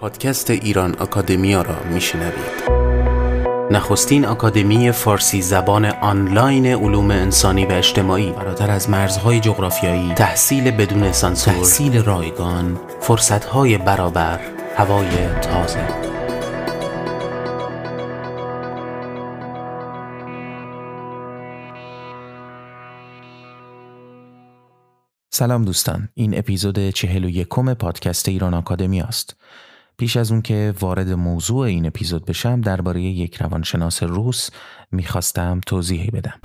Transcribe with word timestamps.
پادکست 0.00 0.50
ایران 0.50 0.96
اکادمیا 1.00 1.62
را 1.62 1.82
میشنوید. 1.82 2.70
نخستین 3.70 4.24
اکادمی 4.24 4.92
فارسی 4.92 5.42
زبان 5.42 5.84
آنلاین 5.84 6.66
علوم 6.66 7.10
انسانی 7.10 7.66
و 7.66 7.72
اجتماعی 7.72 8.32
فراتر 8.32 8.70
از 8.70 8.90
مرزهای 8.90 9.40
جغرافیایی 9.40 10.14
تحصیل 10.14 10.70
بدون 10.70 11.12
سانسور 11.12 11.54
تحصیل 11.54 12.04
رایگان 12.04 12.80
فرصتهای 13.00 13.78
برابر 13.78 14.40
هوای 14.76 15.26
تازه. 15.42 16.10
سلام 25.32 25.64
دوستان 25.64 26.08
این 26.14 26.38
اپیزود 26.38 26.90
چهل 26.90 27.24
و 27.24 27.28
یکم 27.28 27.74
پادکست 27.74 28.28
ایران 28.28 28.54
آکادمی 28.54 29.00
است. 29.00 29.36
پیش 30.00 30.16
از 30.16 30.32
اون 30.32 30.42
که 30.42 30.74
وارد 30.80 31.10
موضوع 31.10 31.66
این 31.66 31.86
اپیزود 31.86 32.24
بشم 32.24 32.60
درباره 32.60 33.02
یک 33.02 33.36
روانشناس 33.36 34.02
روس 34.02 34.50
می‌خواستم 34.92 35.60
توضیحی 35.66 36.10
بدم 36.10 36.40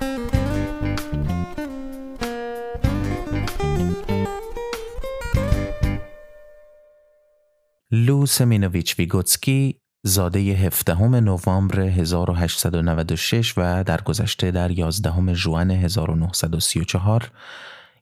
لو 7.90 8.26
سمینوویچ 8.26 8.98
ویگوتسکی 8.98 9.80
زاده 10.02 10.40
17 10.40 11.20
نوامبر 11.20 11.80
1896 11.80 13.54
و 13.56 13.84
در 13.84 14.00
گذشته 14.00 14.50
در 14.50 14.70
11 14.70 15.34
ژوئن 15.34 15.70
1934 15.70 17.30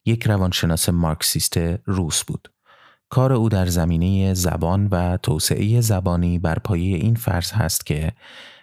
یک 0.05 0.27
روانشناس 0.27 0.89
مارکسیست 0.89 1.59
روس 1.87 2.25
بود. 2.25 2.54
کار 3.15 3.33
او 3.33 3.49
در 3.49 3.67
زمینه 3.67 4.35
زبان 4.35 4.89
و 4.91 5.17
توسعه 5.17 5.81
زبانی 5.81 6.39
بر 6.39 6.59
پایه 6.59 6.97
این 6.97 7.15
فرض 7.15 7.53
هست 7.53 7.87
که 7.87 8.13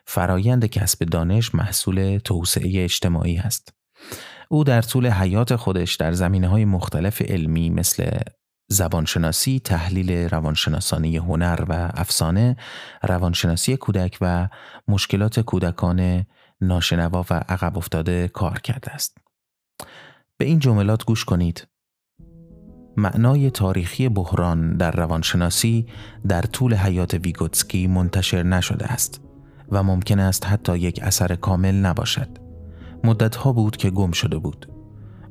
فرایند 0.06 0.66
کسب 0.66 1.06
دانش 1.06 1.56
محصول 1.56 2.17
توسعه 2.17 2.84
اجتماعی 2.84 3.38
است. 3.38 3.73
او 4.50 4.64
در 4.64 4.81
طول 4.81 5.08
حیات 5.08 5.56
خودش 5.56 5.95
در 5.95 6.12
زمینه 6.12 6.48
های 6.48 6.66
مختلف 6.66 7.22
علمی 7.22 7.70
مثل 7.70 8.20
زبانشناسی، 8.67 9.59
تحلیل 9.59 10.12
روانشناسانی 10.12 11.18
هنر 11.18 11.66
و 11.70 11.92
افسانه، 11.94 12.58
روانشناسی 13.03 13.78
کودک 13.78 14.18
و 14.22 14.47
مشکلات 14.88 15.40
کودکان 15.40 16.25
ناشنوا 16.62 17.25
و 17.30 17.34
عقب 17.34 17.78
افتاده 17.78 18.28
کار 18.28 18.59
کرده 18.59 18.92
است. 18.92 19.18
به 20.38 20.45
این 20.45 20.59
جملات 20.59 21.06
گوش 21.06 21.25
کنید. 21.25 21.70
معنای 22.97 23.50
تاریخی 23.50 24.09
بحران 24.09 24.78
در 24.78 24.92
روانشناسی 24.92 25.86
در 26.28 26.42
طول 26.42 26.73
حیات 26.73 27.14
ویگوتسکی 27.14 27.88
منتشر 27.88 28.44
نشده 28.44 28.86
است 28.86 29.22
و 29.72 29.84
ممکن 29.84 30.20
است 30.20 30.45
حتی 30.45 30.78
یک 30.78 31.00
اثر 31.03 31.36
کامل 31.36 31.75
نباشد. 31.75 32.28
مدتها 33.03 33.53
بود 33.53 33.78
که 33.78 33.89
گم 33.89 34.12
شده 34.12 34.38
بود. 34.38 34.67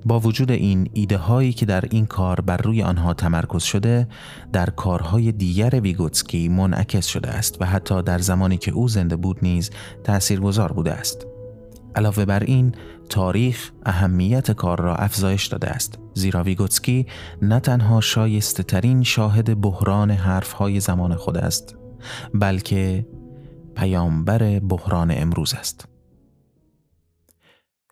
با 0.04 0.20
وجود 0.20 0.50
این 0.50 0.90
ایده 0.92 1.16
هایی 1.16 1.52
که 1.52 1.66
در 1.66 1.84
این 1.90 2.06
کار 2.06 2.40
بر 2.40 2.56
روی 2.56 2.82
آنها 2.82 3.14
تمرکز 3.14 3.62
شده 3.62 4.08
در 4.52 4.70
کارهای 4.70 5.32
دیگر 5.32 5.80
ویگوتسکی 5.80 6.48
منعکس 6.48 7.06
شده 7.06 7.28
است 7.28 7.62
و 7.62 7.64
حتی 7.64 8.02
در 8.02 8.18
زمانی 8.18 8.56
که 8.58 8.70
او 8.70 8.88
زنده 8.88 9.16
بود 9.16 9.38
نیز 9.42 9.70
تاثیرگذار 10.04 10.72
بوده 10.72 10.92
است. 10.92 11.26
علاوه 11.94 12.24
بر 12.24 12.42
این 12.42 12.74
تاریخ 13.10 13.70
اهمیت 13.86 14.50
کار 14.50 14.80
را 14.80 14.96
افزایش 14.96 15.46
داده 15.46 15.68
است. 15.68 15.98
زیرا 16.14 16.42
ویگوتسکی 16.42 17.06
نه 17.42 17.60
تنها 17.60 18.00
شایسته 18.00 18.62
ترین 18.62 19.02
شاهد 19.02 19.60
بحران 19.60 20.10
حرفه‌ای 20.10 20.80
زمان 20.80 21.14
خود 21.14 21.36
است 21.36 21.76
بلکه 22.34 23.06
پیامبر 23.76 24.58
بحران 24.58 25.10
امروز 25.16 25.54
است. 25.54 25.88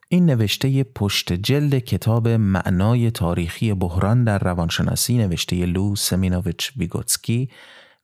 این 0.08 0.27
نوشته 0.27 0.84
پشت 0.84 1.33
جلد 1.33 1.79
کتاب 1.79 2.29
معنای 2.29 3.11
تاریخی 3.11 3.74
بحران 3.74 4.24
در 4.24 4.39
روانشناسی 4.39 5.18
نوشته 5.18 5.67
لو 5.67 5.96
سمینوویچ 5.96 6.73
ویگوتسکی 6.77 7.48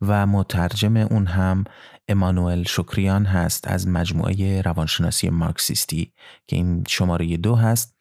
و 0.09 0.26
مترجم 0.26 0.97
اون 0.97 1.26
هم 1.26 1.65
امانوئل 2.09 2.62
شکریان 2.62 3.25
هست 3.25 3.69
از 3.69 3.88
مجموعه 3.88 4.62
روانشناسی 4.62 5.31
مارکسیستی 5.31 6.12
که 6.47 6.56
این 6.56 6.84
شماره 6.88 7.37
دو 7.37 7.54
هست 7.54 7.94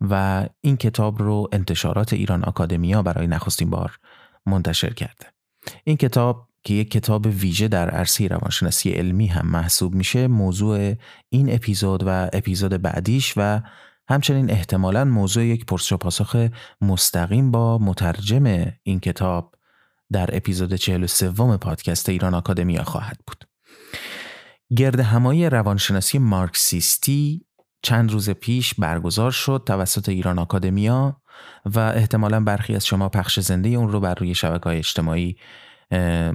و 0.00 0.46
این 0.60 0.76
کتاب 0.76 1.22
رو 1.22 1.48
انتشارات 1.52 2.12
ایران 2.12 2.44
آکادمیا 2.44 3.02
برای 3.02 3.26
نخستین 3.26 3.70
بار 3.70 3.98
منتشر 4.46 4.92
کرده. 4.92 5.26
این 5.84 5.96
کتاب 5.96 6.48
که 6.64 6.74
یک 6.74 6.90
کتاب 6.90 7.26
ویژه 7.26 7.68
در 7.68 7.90
عرصه 7.90 8.26
روانشناسی 8.26 8.90
علمی 8.90 9.26
هم 9.26 9.46
محسوب 9.46 9.94
میشه 9.94 10.26
موضوع 10.26 10.94
این 11.28 11.54
اپیزود 11.54 12.02
و 12.06 12.28
اپیزود 12.32 12.82
بعدیش 12.82 13.34
و 13.36 13.60
همچنین 14.08 14.50
احتمالا 14.50 15.04
موضوع 15.04 15.44
یک 15.44 15.66
پرسش 15.66 15.92
و 15.92 15.96
پاسخ 15.96 16.48
مستقیم 16.80 17.50
با 17.50 17.78
مترجم 17.78 18.72
این 18.82 19.00
کتاب 19.00 19.54
در 20.12 20.36
اپیزود 20.36 20.74
43 20.74 21.30
پادکست 21.56 22.08
ایران 22.08 22.34
آکادمیا 22.34 22.84
خواهد 22.84 23.18
بود. 23.26 23.44
گرد 24.76 25.00
همایی 25.00 25.50
روانشناسی 25.50 26.18
مارکسیستی 26.18 27.46
چند 27.82 28.12
روز 28.12 28.30
پیش 28.30 28.74
برگزار 28.74 29.30
شد 29.30 29.62
توسط 29.66 30.08
ایران 30.08 30.38
آکادمیا 30.38 31.20
و 31.64 31.78
احتمالا 31.78 32.40
برخی 32.40 32.74
از 32.74 32.86
شما 32.86 33.08
پخش 33.08 33.40
زنده 33.40 33.68
اون 33.68 33.88
رو 33.88 34.00
بر 34.00 34.14
روی 34.14 34.34
شبکه 34.34 34.64
های 34.64 34.78
اجتماعی 34.78 35.36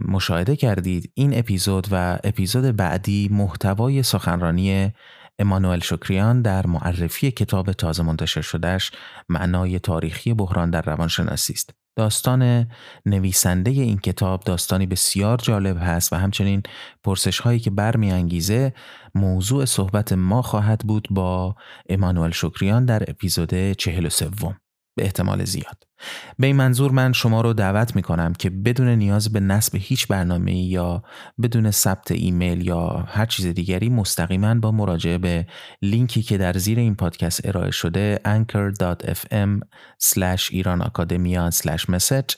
مشاهده 0.07 0.55
کردید 0.55 1.11
این 1.13 1.39
اپیزود 1.39 1.87
و 1.91 2.19
اپیزود 2.23 2.75
بعدی 2.75 3.29
محتوای 3.31 4.03
سخنرانی 4.03 4.93
امانوئل 5.39 5.79
شکریان 5.79 6.41
در 6.41 6.67
معرفی 6.67 7.31
کتاب 7.31 7.71
تازه 7.71 8.03
منتشر 8.03 8.41
شدهش 8.41 8.91
معنای 9.29 9.79
تاریخی 9.79 10.33
بحران 10.33 10.69
در 10.69 10.81
روانشناسی 10.81 11.53
است 11.53 11.82
داستان 11.95 12.67
نویسنده 13.05 13.71
این 13.71 13.97
کتاب 13.97 14.43
داستانی 14.43 14.85
بسیار 14.85 15.37
جالب 15.37 15.77
هست 15.79 16.13
و 16.13 16.15
همچنین 16.15 16.63
پرسش 17.03 17.39
هایی 17.39 17.59
که 17.59 17.71
برمیانگیزه 17.71 18.73
موضوع 19.15 19.65
صحبت 19.65 20.13
ما 20.13 20.41
خواهد 20.41 20.79
بود 20.79 21.07
با 21.11 21.55
امانوئل 21.89 22.31
شکریان 22.31 22.85
در 22.85 23.03
اپیزود 23.07 23.71
چهل 23.71 24.05
و 24.05 24.09
سوم. 24.09 24.62
به 24.95 25.03
احتمال 25.03 25.45
زیاد. 25.45 25.83
به 26.39 26.47
این 26.47 26.55
منظور 26.55 26.91
من 26.91 27.13
شما 27.13 27.41
رو 27.41 27.53
دعوت 27.53 27.95
می 27.95 28.01
کنم 28.01 28.33
که 28.33 28.49
بدون 28.49 28.87
نیاز 28.87 29.31
به 29.31 29.39
نصب 29.39 29.75
هیچ 29.75 30.07
برنامه 30.07 30.55
یا 30.55 31.03
بدون 31.41 31.71
ثبت 31.71 32.11
ایمیل 32.11 32.67
یا 32.67 32.87
هر 33.07 33.25
چیز 33.25 33.45
دیگری 33.45 33.89
مستقیما 33.89 34.55
با 34.55 34.71
مراجعه 34.71 35.17
به 35.17 35.47
لینکی 35.81 36.21
که 36.21 36.37
در 36.37 36.53
زیر 36.53 36.79
این 36.79 36.95
پادکست 36.95 37.47
ارائه 37.47 37.71
شده 37.71 38.19
anchor.fm 38.25 39.59
ایران 40.51 40.81
message 41.91 42.35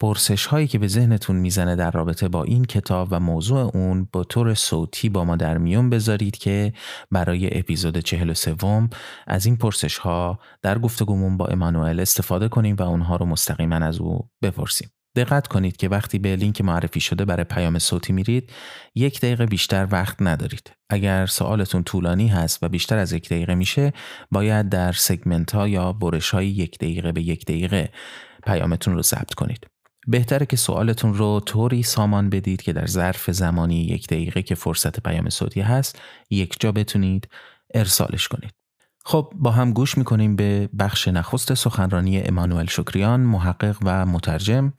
پرسش 0.00 0.46
هایی 0.46 0.66
که 0.66 0.78
به 0.78 0.88
ذهنتون 0.88 1.36
می‌زنه 1.36 1.76
در 1.76 1.90
رابطه 1.90 2.28
با 2.28 2.44
این 2.44 2.64
کتاب 2.64 3.08
و 3.10 3.20
موضوع 3.20 3.70
اون 3.74 4.08
با 4.12 4.24
طور 4.24 4.54
صوتی 4.54 5.08
با 5.08 5.24
ما 5.24 5.36
در 5.36 5.58
میون 5.58 5.90
بذارید 5.90 6.36
که 6.36 6.72
برای 7.10 7.58
اپیزود 7.58 7.98
43 7.98 8.56
از 9.26 9.46
این 9.46 9.56
پرسش 9.56 9.98
ها 9.98 10.38
در 10.62 10.78
گفتگومون 10.78 11.36
با 11.36 11.46
امانوئل 11.46 12.00
استفاده 12.00 12.48
کنیم 12.48 12.76
و 12.76 12.82
اونها 12.82 13.16
رو 13.16 13.26
مستقیما 13.26 13.76
از 13.76 13.98
او 13.98 14.28
بپرسیم. 14.42 14.90
دقت 15.16 15.46
کنید 15.46 15.76
که 15.76 15.88
وقتی 15.88 16.18
به 16.18 16.36
لینک 16.36 16.60
معرفی 16.60 17.00
شده 17.00 17.24
برای 17.24 17.44
پیام 17.44 17.78
صوتی 17.78 18.12
میرید 18.12 18.52
یک 18.94 19.20
دقیقه 19.20 19.46
بیشتر 19.46 19.88
وقت 19.90 20.16
ندارید. 20.22 20.72
اگر 20.90 21.26
سوالتون 21.26 21.82
طولانی 21.82 22.28
هست 22.28 22.62
و 22.62 22.68
بیشتر 22.68 22.98
از 22.98 23.12
یک 23.12 23.28
دقیقه 23.28 23.54
میشه 23.54 23.92
باید 24.30 24.68
در 24.68 24.92
سگمنت 24.92 25.54
ها 25.54 25.68
یا 25.68 25.92
برش 25.92 26.30
های 26.30 26.46
یک 26.46 26.78
دقیقه 26.78 27.12
به 27.12 27.22
یک 27.22 27.44
دقیقه 27.44 27.90
پیامتون 28.42 28.94
رو 28.94 29.02
ضبط 29.02 29.34
کنید. 29.34 29.66
بهتره 30.06 30.46
که 30.46 30.56
سوالتون 30.56 31.14
رو 31.14 31.40
طوری 31.40 31.82
سامان 31.82 32.30
بدید 32.30 32.62
که 32.62 32.72
در 32.72 32.86
ظرف 32.86 33.30
زمانی 33.30 33.82
یک 33.84 34.06
دقیقه 34.06 34.42
که 34.42 34.54
فرصت 34.54 35.00
پیام 35.00 35.28
صوتی 35.28 35.60
هست 35.60 35.98
یک 36.30 36.56
جا 36.60 36.72
بتونید 36.72 37.28
ارسالش 37.74 38.28
کنید. 38.28 38.54
خب 39.04 39.32
با 39.34 39.50
هم 39.50 39.72
گوش 39.72 39.98
می‌کنیم 39.98 40.36
به 40.36 40.68
بخش 40.78 41.08
نخست 41.08 41.54
سخنرانی 41.54 42.20
امانوئل 42.20 42.66
شکریان 42.66 43.20
محقق 43.20 43.76
و 43.82 44.06
مترجم 44.06 44.72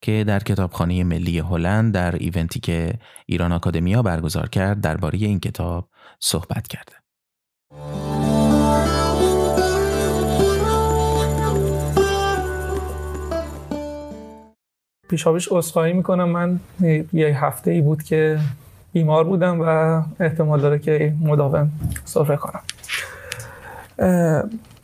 که 0.00 0.24
در 0.26 0.38
کتابخانه 0.38 1.04
ملی 1.04 1.38
هلند 1.38 1.94
در 1.94 2.16
ایونتی 2.16 2.60
که 2.60 2.98
ایران 3.26 3.52
آکادمیا 3.52 4.02
برگزار 4.02 4.48
کرد 4.48 4.80
درباره 4.80 5.18
این 5.18 5.40
کتاب 5.40 5.88
صحبت 6.20 6.68
کرده. 6.68 6.92
پیشابش 15.08 15.52
اصخایی 15.52 15.92
می‌کنم. 15.92 16.28
من 16.28 16.60
یه 17.12 17.44
هفته 17.44 17.70
ای 17.70 17.80
بود 17.80 18.02
که 18.02 18.38
بیمار 18.92 19.24
بودم 19.24 19.60
و 19.60 20.02
احتمال 20.20 20.60
داره 20.60 20.78
که 20.78 21.12
مداوم 21.22 21.70
سفره 22.04 22.36
کنم. 22.36 22.60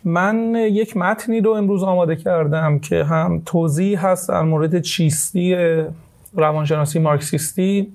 من 0.05 0.55
یک 0.55 0.97
متنی 0.97 1.41
رو 1.41 1.51
امروز 1.51 1.83
آماده 1.83 2.17
کردم 2.17 2.79
که 2.79 3.05
هم 3.05 3.43
توضیح 3.47 4.07
هست 4.07 4.29
در 4.29 4.43
مورد 4.43 4.81
چیستی 4.81 5.57
روانشناسی 6.35 6.99
مارکسیستی 6.99 7.93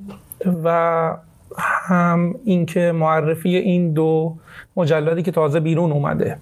و 0.63 1.18
هم 1.57 2.36
اینکه 2.45 2.92
معرفی 2.92 3.56
این 3.56 3.94
دو 3.94 4.36
مجلدی 4.78 5.24
که 5.24 5.31
تازه 5.31 5.60
بیرون 5.60 5.92
اومده. 5.92 6.38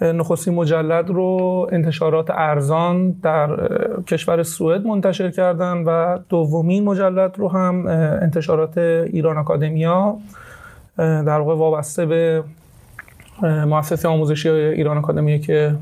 نخستین 0.00 0.54
مجلد 0.54 1.10
رو 1.10 1.66
انتشارات 1.72 2.30
ارزان 2.30 3.10
در 3.10 3.68
کشور 4.06 4.42
سوئد 4.42 4.86
منتشر 4.86 5.30
کردن 5.30 5.76
و 5.76 6.18
دومین 6.28 6.84
مجلد 6.84 7.38
رو 7.38 7.48
هم 7.48 7.86
انتشارات 8.22 8.78
ایران 8.78 9.36
اکادمیا 9.36 10.16
در 10.96 11.40
واقع 11.40 11.54
وابسته 11.54 12.06
به 12.06 12.42
مؤسسه 13.42 14.08
آموزشی 14.08 14.48
ایران 14.48 14.98
اکادمی 14.98 15.40
که 15.40 15.74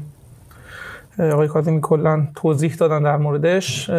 آقای 1.19 1.49
کاظمی 1.49 1.81
کلا 1.81 2.29
توضیح 2.35 2.75
دادن 2.75 3.03
در 3.03 3.17
موردش 3.17 3.91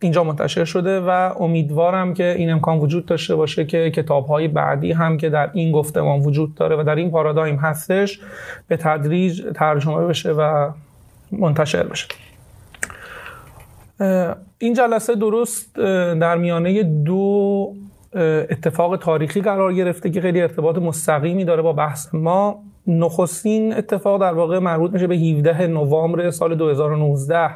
اینجا 0.00 0.24
منتشر 0.24 0.64
شده 0.64 1.00
و 1.00 1.10
امیدوارم 1.40 2.14
که 2.14 2.34
این 2.38 2.50
امکان 2.50 2.78
وجود 2.78 3.06
داشته 3.06 3.36
باشه 3.36 3.64
که 3.64 3.90
کتاب 3.90 4.26
های 4.26 4.48
بعدی 4.48 4.92
هم 4.92 5.16
که 5.16 5.30
در 5.30 5.50
این 5.52 5.72
گفتمان 5.72 6.20
وجود 6.20 6.54
داره 6.54 6.76
و 6.76 6.84
در 6.84 6.94
این 6.94 7.10
پارادایم 7.10 7.56
هستش 7.56 8.20
به 8.68 8.76
تدریج 8.76 9.42
ترجمه 9.54 10.06
بشه 10.06 10.32
و 10.32 10.70
منتشر 11.32 11.82
بشه. 11.82 12.06
این 14.58 14.74
جلسه 14.74 15.14
درست 15.14 15.76
در 16.20 16.38
میانه 16.38 16.82
دو 16.82 17.74
اتفاق 18.50 18.96
تاریخی 18.96 19.40
قرار 19.40 19.74
گرفته 19.74 20.10
که 20.10 20.20
خیلی 20.20 20.42
ارتباط 20.42 20.78
مستقیمی 20.78 21.44
داره 21.44 21.62
با 21.62 21.72
بحث 21.72 22.14
ما. 22.14 22.62
نخستین 22.88 23.74
اتفاق 23.74 24.20
در 24.20 24.32
واقع 24.32 24.58
مربوط 24.58 24.92
میشه 24.92 25.06
به 25.06 25.16
17 25.16 25.66
نوامبر 25.66 26.30
سال 26.30 26.54
2019 26.54 27.50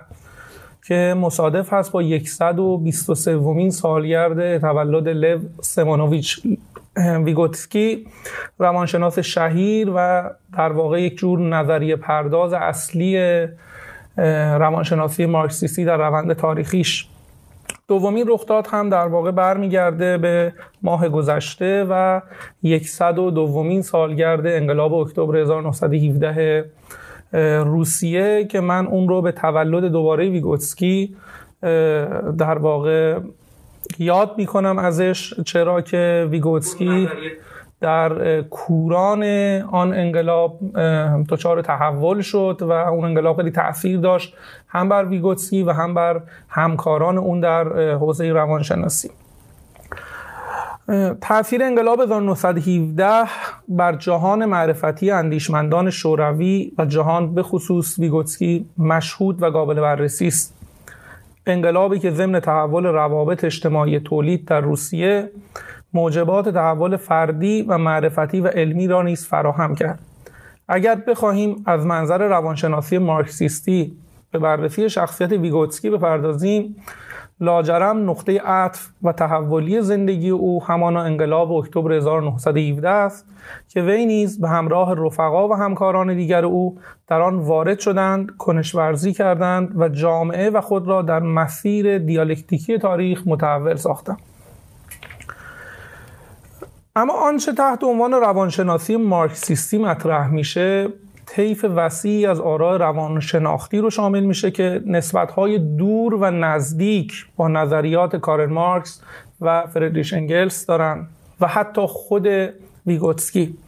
که 0.87 1.15
مصادف 1.21 1.73
هست 1.73 1.93
با 1.93 2.03
123 2.25 3.37
ومین 3.37 3.71
سالگرد 3.71 4.59
تولد 4.59 5.09
لو 5.09 5.39
سمانوویچ 5.61 6.41
ویگوتسکی 7.25 8.07
روانشناس 8.59 9.19
شهیر 9.19 9.91
و 9.95 10.31
در 10.57 10.73
واقع 10.73 11.03
یک 11.03 11.17
جور 11.17 11.41
نظریه 11.41 11.97
پرداز 11.97 12.53
اصلی 12.53 13.47
روانشناسی 14.59 15.27
مارکسیستی 15.27 15.85
در 15.85 15.97
روند 15.97 16.33
تاریخیش. 16.33 17.07
دومین 17.93 18.25
رخداد 18.29 18.67
هم 18.67 18.89
در 18.89 19.07
واقع 19.07 19.31
برمیگرده 19.31 20.19
به 20.19 20.53
ماه 20.83 21.09
گذشته 21.09 21.87
و 21.91 22.21
یکصد 22.63 23.19
و 23.19 23.31
دومین 23.31 23.83
سالگرد 23.83 24.47
انقلاب 24.47 24.95
اکتبر 24.95 25.37
1917 25.37 26.65
روسیه 27.65 28.45
که 28.45 28.61
من 28.61 28.87
اون 28.87 29.09
رو 29.09 29.23
به 29.23 29.33
تولد 29.33 29.85
دوباره 29.85 30.29
ویگوتسکی 30.29 31.17
در 32.39 32.59
واقع 32.59 33.19
یاد 33.99 34.35
می‌کنم 34.37 34.79
ازش. 34.79 35.35
چرا 35.41 35.81
که 35.81 36.29
ویگوتسکی 36.31 37.09
در 37.83 38.43
کوران 38.43 39.23
آن 39.73 39.95
انقلاب 39.95 40.59
دچار 41.29 41.63
تحول 41.63 42.21
شد 42.21 42.59
و 42.61 42.73
اون 42.73 43.05
انقلاب 43.05 43.37
خیلی 43.37 43.51
تاثیر 43.51 44.01
داشت 44.01 44.37
هم 44.69 44.89
بر 44.89 45.05
ویگوتسکی 45.05 45.63
و 45.63 45.73
هم 45.73 45.95
بر 45.95 46.21
همکاران 46.49 47.19
اون 47.19 47.41
در 47.41 47.93
حوزه 47.93 48.33
روانشناسی. 48.33 49.11
تاثیر 51.21 51.63
انقلاب 51.63 52.01
1917 52.01 53.25
بر 53.69 53.97
جهان 53.97 54.45
معرفتی 54.45 55.11
اندیشمندان 55.11 55.91
شوروی 55.91 56.73
و 56.79 56.85
جهان 56.85 57.35
به 57.35 57.43
خصوص 57.43 57.99
ویگوتسکی 57.99 58.67
مشهود 58.79 59.43
و 59.43 59.47
قابل 59.47 59.81
بررسی 59.81 60.27
است. 60.27 60.55
انقلابی 61.47 61.99
که 61.99 62.11
ضمن 62.11 62.41
تحول 62.41 62.87
روابط 62.87 63.45
اجتماعی 63.45 64.01
تولید 64.01 64.45
در 64.45 64.61
روسیه 64.61 65.31
موجبات 65.95 66.49
تحول 66.49 66.97
فردی 66.97 67.63
و 67.63 67.79
معرفتی 67.79 68.41
و 68.41 68.47
علمی 68.47 68.87
را 68.87 69.03
نیز 69.03 69.27
فراهم 69.27 69.75
کرد. 69.75 69.99
اگر 70.69 70.95
بخواهیم 70.95 71.63
از 71.67 71.87
منظر 71.87 72.29
روانشناسی 72.29 72.99
مارکسیستی 72.99 73.97
به 74.31 74.39
بررسی 74.39 74.91
شخصیت 74.91 75.33
ویگوتسکی 75.33 75.91
بپردازیم 75.91 76.77
لاجرم 77.41 78.11
نقطه 78.11 78.41
عطف 78.41 78.89
و 79.03 79.13
تحولی 79.13 79.83
زندگی 79.83 80.31
او 80.31 80.65
همانا 80.65 81.03
انقلاب 81.03 81.53
اکتبر 81.53 81.93
1917 81.93 82.89
است 82.89 83.27
که 83.69 83.83
وی 83.83 84.07
نیز 84.07 84.41
به 84.41 84.49
همراه 84.49 84.95
رفقا 85.07 85.49
و 85.49 85.55
همکاران 85.55 86.15
دیگر 86.15 86.45
او 86.45 86.79
در 87.09 87.23
آن 87.23 87.39
وارد 87.39 87.79
شدند 87.79 88.31
کنشورزی 88.39 89.13
کردند 89.13 89.81
و 89.81 89.89
جامعه 89.89 90.51
و 90.51 90.61
خود 90.61 90.89
را 90.89 91.03
در 91.03 91.21
مسیر 91.21 91.99
دیالکتیکی 91.99 92.79
تاریخ 92.79 93.23
متحول 93.27 93.75
ساختند. 93.75 94.32
اما 96.97 97.13
آنچه 97.13 97.53
تحت 97.53 97.85
عنوان 97.85 98.13
روانشناسی 98.13 98.97
مارکسیستی 98.97 99.79
مطرح 99.79 100.29
میشه 100.29 100.89
طیف 101.27 101.65
وسیعی 101.75 102.27
از 102.27 102.41
آراء 102.41 102.77
روانشناختی 102.77 103.79
رو 103.79 103.91
شامل 103.91 104.21
میشه 104.21 104.51
که 104.51 104.83
نسبتهای 104.87 105.59
دور 105.59 106.15
و 106.15 106.31
نزدیک 106.31 107.27
با 107.37 107.49
نظریات 107.49 108.17
کارل 108.17 108.51
مارکس 108.51 109.01
و 109.41 109.67
فردریش 109.67 110.13
انگلس 110.13 110.67
دارن 110.67 111.07
و 111.41 111.47
حتی 111.47 111.87
خود 111.87 112.29
ویگوتسکی. 112.87 113.59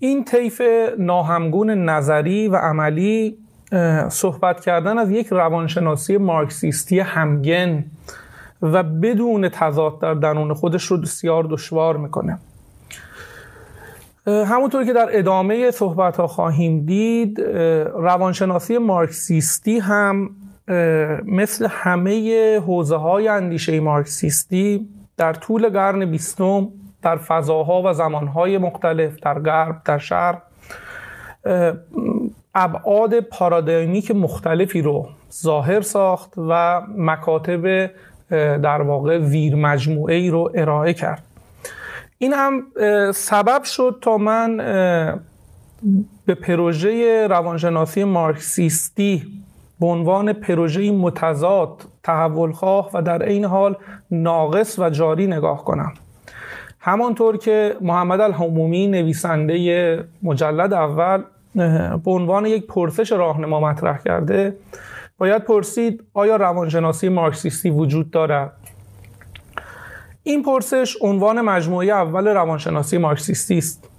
این 0.00 0.24
طیف 0.24 0.62
ناهمگون 0.98 1.70
نظری 1.70 2.48
و 2.48 2.56
عملی 2.56 3.38
صحبت 4.08 4.60
کردن 4.60 4.98
از 4.98 5.10
یک 5.10 5.26
روانشناسی 5.26 6.16
مارکسیستی 6.16 7.00
همگن 7.00 7.84
و 8.62 8.82
بدون 8.82 9.48
تضاد 9.48 10.00
در 10.00 10.14
درون 10.14 10.54
خودش 10.54 10.84
رو 10.84 10.96
بسیار 10.96 11.44
دشوار 11.44 11.96
می‌کنه. 11.96 12.38
همونطور 14.26 14.84
که 14.84 14.92
در 14.92 15.08
ادامه 15.10 15.70
صحبت 15.70 16.16
ها 16.16 16.26
خواهیم 16.26 16.84
دید 16.84 17.40
روانشناسی 17.94 18.78
مارکسیستی 18.78 19.78
هم 19.78 20.30
مثل 21.24 21.66
همه 21.70 22.58
حوزه 22.58 22.96
های 22.96 23.28
اندیشه 23.28 23.80
مارکسیستی 23.80 24.88
در 25.16 25.32
طول 25.32 25.68
قرن 25.68 26.04
بیستم 26.04 26.68
در 27.02 27.16
فضاها 27.16 27.82
و 27.84 27.92
زمانهای 27.92 28.58
مختلف 28.58 29.20
در 29.20 29.38
غرب 29.38 29.82
در 29.84 29.98
شرق 29.98 30.42
ابعاد 32.54 33.20
پارادایمیک 33.20 34.10
مختلفی 34.10 34.82
رو 34.82 35.08
ظاهر 35.32 35.80
ساخت 35.80 36.32
و 36.36 36.82
مکاتب 36.88 37.90
در 38.30 38.82
واقع 38.82 39.20
زیر 39.20 39.54
مجموعه 39.54 40.14
ای 40.14 40.30
رو 40.30 40.52
ارائه 40.54 40.92
کرد. 40.92 41.22
این 42.18 42.32
هم 42.32 42.62
سبب 43.12 43.62
شد 43.62 43.98
تا 44.00 44.18
من 44.18 44.56
به 46.26 46.34
پروژه 46.34 47.26
روانشناسی 47.26 48.04
مارکسیستی 48.04 49.22
به 49.80 49.86
عنوان 49.86 50.32
پروژه 50.32 50.90
متضاد 50.90 51.84
تحولخواه 52.02 52.90
و 52.94 53.02
در 53.02 53.22
این 53.22 53.44
حال 53.44 53.76
ناقص 54.10 54.78
و 54.78 54.90
جاری 54.90 55.26
نگاه 55.26 55.64
کنم. 55.64 55.92
همانطور 56.80 57.36
که 57.36 57.76
محمد 57.80 58.20
الهمومی 58.20 58.86
نویسنده 58.86 60.04
مجلد 60.22 60.72
اول 60.72 61.22
به 62.04 62.10
عنوان 62.10 62.46
یک 62.46 62.66
پرسش 62.66 63.12
راهنما 63.12 63.60
مطرح 63.60 63.98
کرده 64.04 64.56
باید 65.18 65.44
پرسید 65.44 66.04
آیا 66.14 66.36
روانشناسی 66.36 67.08
مارکسیستی 67.08 67.70
وجود 67.70 68.10
دارد؟ 68.10 68.52
این 70.22 70.42
پرسش 70.42 70.96
عنوان 71.00 71.40
مجموعه 71.40 71.86
اول 71.86 72.28
روانشناسی 72.28 72.98
مارکسیستی 72.98 73.58
است. 73.58 73.90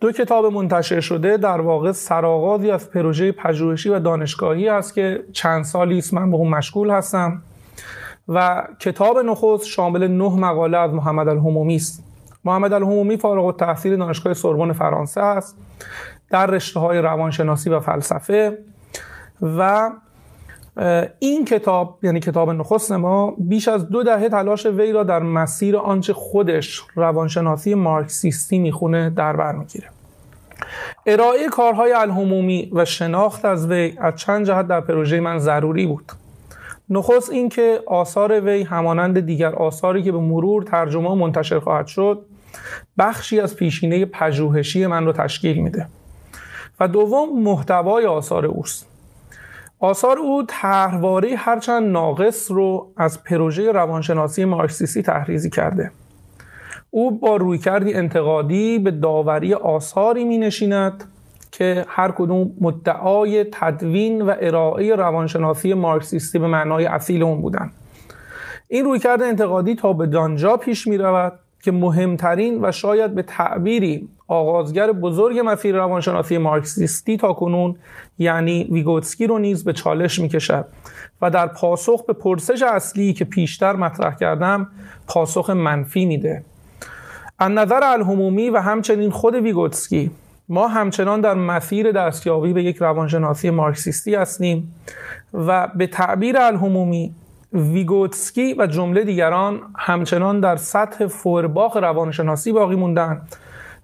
دو 0.00 0.12
کتاب 0.12 0.46
منتشر 0.46 1.00
شده 1.00 1.36
در 1.36 1.60
واقع 1.60 1.92
سرآغازی 1.92 2.70
از 2.70 2.90
پروژه 2.90 3.32
پژوهشی 3.32 3.88
و 3.88 3.98
دانشگاهی 3.98 4.68
است 4.68 4.94
که 4.94 5.24
چند 5.32 5.64
سالی 5.64 5.98
است 5.98 6.14
من 6.14 6.30
به 6.30 6.36
اون 6.36 6.48
مشغول 6.48 6.90
هستم 6.90 7.42
و 8.28 8.66
کتاب 8.80 9.18
نخست 9.18 9.66
شامل 9.66 10.08
نه 10.08 10.36
مقاله 10.36 10.78
از 10.78 10.92
محمد 10.92 11.28
الهمومی 11.28 11.76
است. 11.76 12.04
محمد 12.44 12.72
الهمومی 12.72 13.16
فارغ 13.16 13.44
التحصیل 13.44 13.96
دانشگاه 13.96 14.34
سوربن 14.34 14.72
فرانسه 14.72 15.20
است. 15.20 15.56
در 16.30 16.46
رشته 16.46 16.80
های 16.80 16.98
روانشناسی 16.98 17.70
و 17.70 17.80
فلسفه 17.80 18.58
و 19.42 19.90
این 21.18 21.44
کتاب 21.44 21.98
یعنی 22.02 22.20
کتاب 22.20 22.50
نخست 22.50 22.92
ما 22.92 23.34
بیش 23.38 23.68
از 23.68 23.88
دو 23.88 24.02
دهه 24.02 24.28
تلاش 24.28 24.66
وی 24.66 24.92
را 24.92 25.02
در 25.02 25.18
مسیر 25.18 25.76
آنچه 25.76 26.12
خودش 26.12 26.82
روانشناسی 26.94 27.74
مارکسیستی 27.74 28.58
می‌خونه 28.58 29.10
در 29.10 29.36
بر 29.36 29.52
می‌گیره. 29.52 29.88
ارائه 31.06 31.48
کارهای 31.48 31.92
الهمومی 31.92 32.70
و 32.72 32.84
شناخت 32.84 33.44
از 33.44 33.66
وی 33.66 33.94
از 33.98 34.16
چند 34.16 34.46
جهت 34.46 34.66
در 34.66 34.80
پروژه 34.80 35.20
من 35.20 35.38
ضروری 35.38 35.86
بود. 35.86 36.12
نخست 36.90 37.30
اینکه 37.30 37.80
آثار 37.86 38.40
وی 38.40 38.62
همانند 38.62 39.20
دیگر 39.20 39.54
آثاری 39.54 40.02
که 40.02 40.12
به 40.12 40.18
مرور 40.18 40.62
ترجمه 40.62 41.14
منتشر 41.14 41.58
خواهد 41.58 41.86
شد 41.86 42.26
بخشی 42.98 43.40
از 43.40 43.56
پیشینه 43.56 44.04
پژوهشی 44.04 44.86
من 44.86 45.06
را 45.06 45.12
تشکیل 45.12 45.58
میده. 45.58 45.86
و 46.80 46.88
دوم 46.88 47.42
محتوای 47.42 48.06
آثار 48.06 48.46
اوست. 48.46 48.89
آثار 49.80 50.18
او 50.18 50.42
طرحواره 50.48 51.36
هرچند 51.36 51.92
ناقص 51.92 52.50
رو 52.50 52.92
از 52.96 53.24
پروژه 53.24 53.72
روانشناسی 53.72 54.44
مارکسیستی 54.44 55.02
تحریزی 55.02 55.50
کرده. 55.50 55.90
او 56.90 57.18
با 57.18 57.36
رویکردی 57.36 57.94
انتقادی 57.94 58.78
به 58.78 58.90
داوری 58.90 59.54
آثاری 59.54 60.24
می 60.24 60.38
نشیند 60.38 61.04
که 61.52 61.84
هر 61.88 62.10
کدوم 62.10 62.52
مدعای 62.60 63.44
تدوین 63.52 64.22
و 64.22 64.34
ارائه 64.40 64.96
روانشناسی 64.96 65.74
مارکسیستی 65.74 66.38
به 66.38 66.46
معنای 66.46 66.86
اصیل 66.86 67.22
اون 67.22 67.40
بودن. 67.40 67.70
این 68.68 68.84
رویکرد 68.84 69.22
انتقادی 69.22 69.74
تا 69.74 69.92
به 69.92 70.06
دانجا 70.06 70.56
پیش 70.56 70.86
می 70.86 70.98
رود 70.98 71.38
که 71.62 71.72
مهمترین 71.72 72.64
و 72.64 72.72
شاید 72.72 73.14
به 73.14 73.22
تعبیری 73.22 74.08
آغازگر 74.28 74.92
بزرگ 74.92 75.40
مسیر 75.44 75.76
روانشناسی 75.76 76.38
مارکسیستی 76.38 77.16
تا 77.16 77.32
کنون 77.32 77.76
یعنی 78.18 78.64
ویگوتسکی 78.64 79.26
رو 79.26 79.38
نیز 79.38 79.64
به 79.64 79.72
چالش 79.72 80.18
می 80.18 80.28
کشد 80.28 80.64
و 81.22 81.30
در 81.30 81.46
پاسخ 81.46 82.04
به 82.04 82.12
پرسش 82.12 82.62
اصلی 82.62 83.12
که 83.12 83.24
پیشتر 83.24 83.76
مطرح 83.76 84.14
کردم 84.14 84.68
پاسخ 85.06 85.50
منفی 85.50 86.06
میده. 86.06 86.44
از 87.38 87.50
نظر 87.50 87.80
الهمومی 87.84 88.50
و 88.50 88.58
همچنین 88.58 89.10
خود 89.10 89.34
ویگوتسکی 89.34 90.10
ما 90.48 90.68
همچنان 90.68 91.20
در 91.20 91.34
مسیر 91.34 91.92
دستیابی 91.92 92.52
به 92.52 92.62
یک 92.62 92.76
روانشناسی 92.76 93.50
مارکسیستی 93.50 94.14
هستیم 94.14 94.74
و 95.34 95.68
به 95.74 95.86
تعبیر 95.86 96.38
الهمومی 96.38 97.14
ویگوتسکی 97.52 98.54
و 98.58 98.66
جمله 98.66 99.04
دیگران 99.04 99.60
همچنان 99.78 100.40
در 100.40 100.56
سطح 100.56 101.06
فوئرباخ 101.06 101.76
روانشناسی 101.76 102.52
باقی 102.52 102.76
موندن 102.76 103.22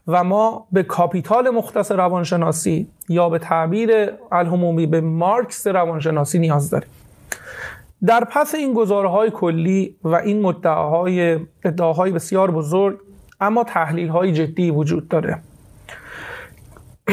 و 0.06 0.24
ما 0.24 0.66
به 0.72 0.82
کاپیتال 0.82 1.50
مختص 1.50 1.92
روانشناسی 1.92 2.88
یا 3.08 3.28
به 3.28 3.38
تعبیر 3.38 3.90
الهمومی 4.32 4.86
به 4.86 5.00
مارکس 5.00 5.66
روانشناسی 5.66 6.38
نیاز 6.38 6.70
داریم. 6.70 6.88
در 8.06 8.24
پس 8.24 8.54
این 8.54 8.74
گزارهای 8.74 9.30
کلی 9.30 9.96
و 10.04 10.14
این 10.14 10.42
مدعاهای 10.42 11.38
ادعاهای 11.64 12.12
بسیار 12.12 12.50
بزرگ 12.50 12.98
اما 13.40 13.64
تحلیل 13.64 14.08
های 14.08 14.32
جدی 14.32 14.70
وجود 14.70 15.08
داره 15.08 15.38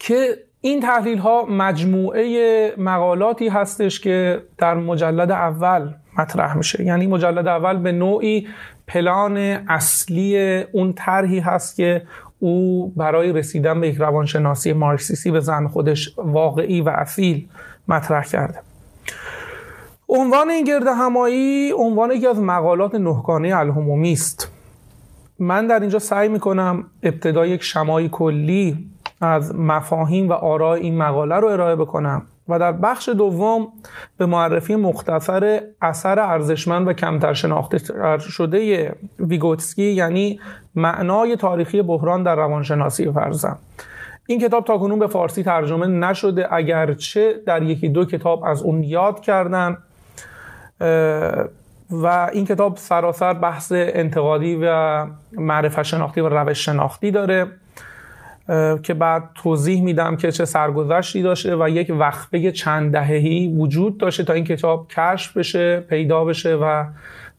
که 0.00 0.38
این 0.64 0.80
تحلیل 0.80 1.18
ها 1.18 1.46
مجموعه 1.50 2.74
مقالاتی 2.78 3.48
هستش 3.48 4.00
که 4.00 4.42
در 4.58 4.74
مجلد 4.74 5.30
اول 5.30 5.94
مطرح 6.18 6.56
میشه. 6.56 6.84
یعنی 6.84 7.06
مجلد 7.06 7.48
اول 7.48 7.76
به 7.76 7.92
نوعی 7.92 8.48
پلان 8.86 9.36
اصلی 9.68 10.62
اون 10.72 10.92
طرحی 10.92 11.38
هست 11.38 11.76
که 11.76 12.02
او 12.38 12.88
برای 12.96 13.32
رسیدن 13.32 13.80
به 13.80 13.88
یک 13.88 13.96
روانشناسی 13.96 14.72
مارکسیستی 14.72 15.30
به 15.30 15.40
زن 15.40 15.66
خودش 15.66 16.14
واقعی 16.16 16.80
و 16.80 16.88
اصیل 16.88 17.48
مطرح 17.88 18.24
کرده. 18.24 18.58
عنوان 20.08 20.50
این 20.50 20.64
گرد 20.64 20.86
همایی 20.86 21.72
عنوان 21.72 22.10
یکی 22.10 22.26
از 22.26 22.40
مقالات 22.40 22.94
نهگانه 22.94 23.56
الهمومی 23.56 24.12
است. 24.12 24.52
من 25.38 25.66
در 25.66 25.80
اینجا 25.80 25.98
سعی 25.98 26.28
می‌کنم 26.28 26.84
ابتدا 27.02 27.46
یک 27.46 27.62
شمای 27.62 28.08
کلی 28.08 28.91
از 29.22 29.54
مفاهیم 29.54 30.28
و 30.28 30.32
آراء 30.32 30.72
این 30.72 30.98
مقاله 30.98 31.36
رو 31.36 31.48
ارائه 31.48 31.76
بکنم 31.76 32.22
و 32.48 32.58
در 32.58 32.72
بخش 32.72 33.08
دوم 33.08 33.68
به 34.18 34.26
معرفی 34.26 34.76
مختصر 34.76 35.60
اثر 35.82 36.20
ارزشمند 36.20 36.88
و 36.88 36.92
کمتر 36.92 37.34
شناخته 37.34 37.78
شده 38.18 38.92
ویگوتسکی 39.18 39.92
یعنی 39.92 40.40
معنای 40.74 41.36
تاریخی 41.36 41.82
بحران 41.82 42.22
در 42.22 42.36
روانشناسی 42.36 43.06
بپردازم 43.06 43.58
این 44.26 44.40
کتاب 44.40 44.64
تا 44.64 44.78
کنون 44.78 44.98
به 44.98 45.06
فارسی 45.06 45.42
ترجمه 45.42 45.86
نشده 45.86 46.54
اگرچه 46.54 47.34
در 47.46 47.62
یکی 47.62 47.88
دو 47.88 48.04
کتاب 48.04 48.44
از 48.44 48.62
اون 48.62 48.82
یاد 48.82 49.20
کردن. 49.20 49.78
و 51.90 52.30
این 52.32 52.46
کتاب 52.46 52.76
سراسر 52.76 53.32
بحث 53.32 53.72
انتقادی 53.74 54.58
و 54.62 55.06
معرفت 55.32 55.82
شناختی 55.82 56.20
و 56.20 56.28
روش 56.28 56.64
شناختی 56.64 57.10
داره. 57.10 57.46
که 58.82 58.94
بعد 58.94 59.22
توضیح 59.34 59.82
میدم 59.82 60.16
که 60.16 60.32
چه 60.32 60.44
سرگذشتی 60.44 61.22
داشته 61.22 61.56
و 61.56 61.68
یک 61.68 61.92
وقفه 61.98 62.52
چند 62.52 62.92
دههی 62.92 63.54
وجود 63.58 63.98
داشته 63.98 64.24
تا 64.24 64.32
این 64.32 64.44
کتاب 64.44 64.88
کشف 64.88 65.36
بشه 65.36 65.80
پیدا 65.80 66.24
بشه 66.24 66.54
و 66.54 66.84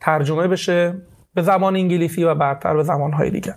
ترجمه 0.00 0.48
بشه 0.48 0.94
به 1.34 1.42
زبان 1.42 1.76
انگلیسی 1.76 2.24
و 2.24 2.34
بعدتر 2.34 2.76
به 2.76 2.82
زبانهای 2.82 3.30
دیگه. 3.30 3.54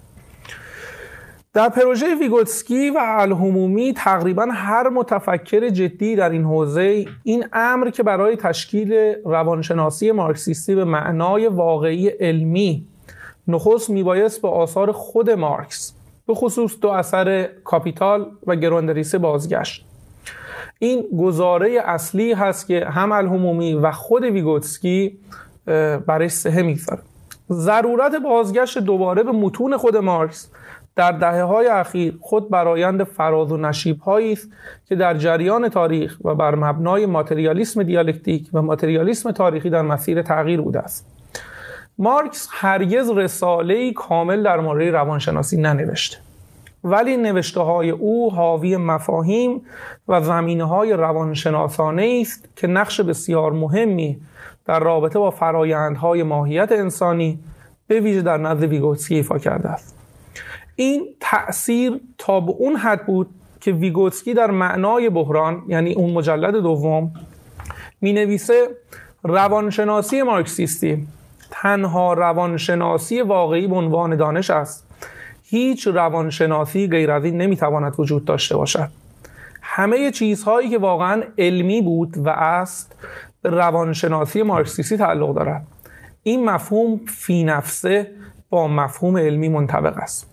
در 1.54 1.70
پروژه 1.70 2.16
ویگوتسکی 2.20 2.89
و 2.89 2.98
الهمومی 3.01 3.94
تقریبا 3.94 4.46
هر 4.51 4.89
متفکر 4.89 5.70
جدی 5.70 6.16
در 6.16 6.30
این 6.30 6.44
حوزه 6.44 7.06
این 7.24 7.46
امر 7.54 7.89
که 7.89 8.04
برای 8.04 8.36
تشکیل 8.36 8.94
روانشناسی 9.25 10.12
مارکسیستی 10.12 10.75
به 10.75 10.84
معنای 10.84 11.48
واقعی 11.48 12.08
علمی 12.08 12.88
نخست 13.48 13.89
میبایست 13.89 14.42
به 14.42 14.48
آثار 14.48 14.92
خود 14.92 15.30
مارکس 15.30 15.97
به 16.27 16.34
خصوص 16.34 16.75
دو 16.81 16.89
اثر 16.89 17.50
کاپیتال 17.63 18.31
و 18.48 18.55
گروندریسه 18.56 19.18
بازگشت. 19.17 19.86
این 20.79 21.05
گزاره 21.19 21.81
اصلی 21.86 22.34
هست 22.34 22.67
که 22.67 22.86
هم 22.86 23.12
الهمومی 23.12 23.74
و 23.74 23.91
خود 23.91 24.24
ویگوتسکی 24.24 25.19
برای 26.07 26.29
سهه 26.29 26.62
می‌گذاره. 26.62 27.01
ضرورت 27.51 28.15
بازگشت 28.15 28.77
دوباره 28.77 29.24
به 29.24 29.31
متون 29.31 29.77
خود 29.77 29.98
مارکس 29.98 30.50
در 30.96 31.12
دهه 31.12 31.41
های 31.41 31.67
اخیر 31.67 32.17
خود 32.22 32.50
برایند 32.50 33.03
فراز 33.03 33.51
و 33.51 33.57
نشیب 33.57 34.00
هایی 34.00 34.34
است 34.34 34.50
که 34.86 34.96
در 34.96 35.17
جریان 35.17 35.69
تاریخ 35.69 36.17
و 36.24 36.36
بر 36.36 36.55
مبنای 36.55 37.05
ماتریالیسم 37.05 37.84
دیالکتیک 37.84 38.50
و 38.53 38.62
ماتریالیسم 38.62 39.31
تاریخی 39.31 39.69
در 39.69 39.81
مسیر 39.81 40.22
تغییر 40.22 40.62
بوده 40.62 40.79
است. 40.79 41.17
مارکس 42.00 42.48
هرگز 42.51 43.10
رساله 43.10 43.94
کامل 43.94 44.44
در 44.44 44.60
مورد 44.60 44.88
روانشناسی 44.88 45.58
ننوشته. 45.58 46.18
ولی 46.84 47.18
نوشته 47.18 47.60
های 47.62 47.89
او 47.89 48.32
حاوی 48.32 48.77
مفاهیم 48.77 49.62
و 50.08 50.22
زمینه 50.22 50.63
های 50.63 50.94
روانشناسانه 50.94 52.18
است 52.22 52.50
که 52.56 52.68
نقش 52.68 53.01
بسیار 53.01 53.51
مهمی 53.51 54.18
در 54.66 54.80
رابطه 54.80 55.20
با 55.20 55.32
فرایندهای 55.32 56.24
ماهیت 56.24 56.72
انسانی 56.72 57.39
به 57.88 58.00
ویژه 58.00 58.22
در 58.22 58.38
نزد 58.38 58.63
ویگوتسکی 58.63 59.16
ایفا 59.16 59.38
کرده 59.38 59.70
است. 59.70 59.96
این 60.75 61.08
تأثیر 61.20 62.00
تا 62.18 62.39
به 62.39 62.51
اون 62.51 62.75
حد 62.75 63.06
بود 63.06 63.30
که 63.62 63.72
ویگوتسکی 63.72 64.34
در 64.34 64.51
معنای 64.51 65.10
بحران 65.10 65.63
یعنی 65.68 65.94
اون 65.94 66.13
مجلد 66.13 66.54
دوم 66.54 67.12
می 68.01 68.13
نویسه 68.13 68.68
روانشناسی 69.24 70.22
مارکسیستی 70.22 71.08
تنها 71.51 72.13
روانشناسی 72.13 73.22
واقعی 73.22 73.68
به 73.68 73.75
عنوان 73.75 74.16
دانش 74.16 74.50
است. 74.50 74.88
هیچ 75.44 75.88
روانشناسی 75.88 76.88
غیر 76.88 77.12
از 77.12 77.25
این 77.25 77.38
نمی‌تواند 77.38 78.00
وجود 78.00 78.25
داشته 78.25 78.58
باشد. 78.58 78.89
همه 79.62 80.12
چیزهایی 80.12 80.70
که 80.70 80.77
واقعا 80.77 81.24
علمی 81.38 81.82
بود 81.82 82.18
و 82.18 82.30
است 82.30 82.96
به 83.42 83.50
روانشناسی 83.50 84.44
مارکسیستی 84.44 84.98
تعلق 84.98 85.36
دارد. 85.36 85.68
این 86.24 86.46
مفهوم 86.46 87.00
فی 87.08 87.44
نفسه 87.44 88.12
با 88.50 88.68
مفهوم 88.68 89.18
علمی 89.18 89.50
منطبق 89.50 89.98
است. 89.98 90.30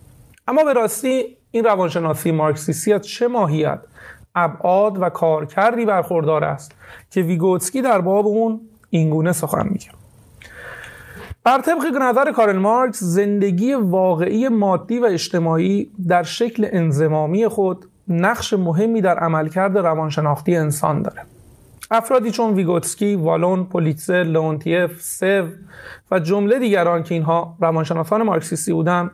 اما 0.47 0.63
به 0.63 0.73
راستی 0.73 1.37
این 1.51 1.63
روانشناسی 1.63 2.31
مارکسیستی 2.31 2.93
از 2.93 3.01
چه 3.01 3.27
ماهیت 3.27 3.79
ابعاد 4.35 5.01
و 5.01 5.09
کارکردی 5.09 5.85
برخوردار 5.85 6.43
است 6.43 6.71
که 7.11 7.21
ویگوتسکی 7.21 7.81
در 7.81 8.01
باب 8.01 8.27
اون 8.27 8.61
اینگونه 8.89 9.31
سخن 9.31 9.67
میگه. 9.71 9.89
بر 11.45 11.61
طبق 11.61 11.85
نظر 12.01 12.31
کارل 12.31 12.57
مارکس 12.57 12.99
زندگی 13.03 13.73
واقعی 13.73 14.47
مادی 14.47 14.99
و 14.99 15.05
اجتماعی 15.05 15.91
در 16.07 16.23
شکل 16.23 16.67
انزمامی 16.71 17.47
خود 17.47 17.85
نقش 18.07 18.53
مهمی 18.53 19.01
در 19.01 19.19
عملکرد 19.19 19.77
روانشناختی 19.77 20.55
انسان 20.55 21.01
داره. 21.01 21.21
افرادی 21.91 22.31
چون 22.31 22.53
ویگوتسکی، 22.53 23.15
والون، 23.15 23.63
پولیتزر، 23.63 24.23
لونتیف، 24.23 25.01
سو 25.01 25.47
و 26.11 26.19
جمله 26.19 26.59
دیگران 26.59 27.03
که 27.03 27.15
اینها 27.15 27.55
روانشناسان 27.61 28.23
مارکسیستی 28.23 28.73
بودند 28.73 29.11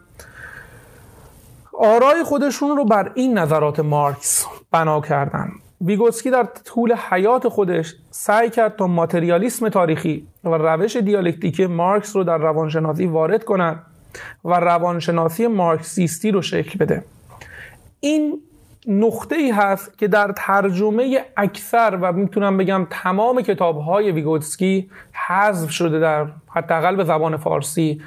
آرای 1.79 2.23
خودشون 2.23 2.77
رو 2.77 2.85
بر 2.85 3.11
این 3.15 3.37
نظرات 3.37 3.79
مارکس 3.79 4.45
بنا 4.71 5.01
کردن. 5.01 5.51
ویگوتسکی 5.81 6.31
در 6.31 6.47
طول 6.65 6.93
حیات 7.09 7.47
خودش 7.47 7.95
سعی 8.11 8.49
کرد 8.49 8.75
تا 8.75 8.87
ماتریالیسم 8.87 9.69
تاریخی 9.69 10.27
و 10.43 10.49
روش 10.49 10.95
دیالکتیکی 10.95 11.65
مارکس 11.65 12.15
رو 12.15 12.23
در 12.23 12.37
روانشناسی 12.37 13.05
وارد 13.05 13.43
کند 13.43 13.83
و 14.45 14.53
روانشناسی 14.53 15.47
مارکسیستی 15.47 16.31
رو 16.31 16.41
شکل 16.41 16.79
بده. 16.79 17.03
این 17.99 18.41
نقطه 18.87 19.35
ای 19.35 19.51
هست 19.51 19.97
که 19.97 20.07
در 20.07 20.33
ترجمه 20.35 21.25
اکثر 21.37 21.97
و 22.01 22.13
می‌تونم 22.13 22.57
بگم 22.57 22.87
تمام 22.89 23.41
کتاب 23.41 23.77
های 23.77 24.11
ویگوتسکی 24.11 24.89
حذف 25.27 25.69
شده 25.69 25.99
در 25.99 26.27
حداقل 26.47 26.95
به 26.95 27.03
زبان 27.03 27.37
فارسی 27.37 28.01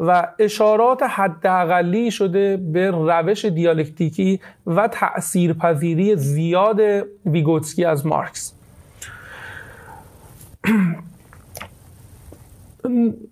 و 0.00 0.28
اشارات 0.38 1.02
حداقلی 1.02 2.10
شده 2.10 2.56
به 2.56 2.90
روش 2.90 3.44
دیالکتیکی 3.44 4.40
و 4.66 4.88
تاثیرپذیری 4.88 6.16
زیاد 6.16 6.80
ویگوتسکی 7.26 7.84
از 7.84 8.06
مارکس. 8.06 8.54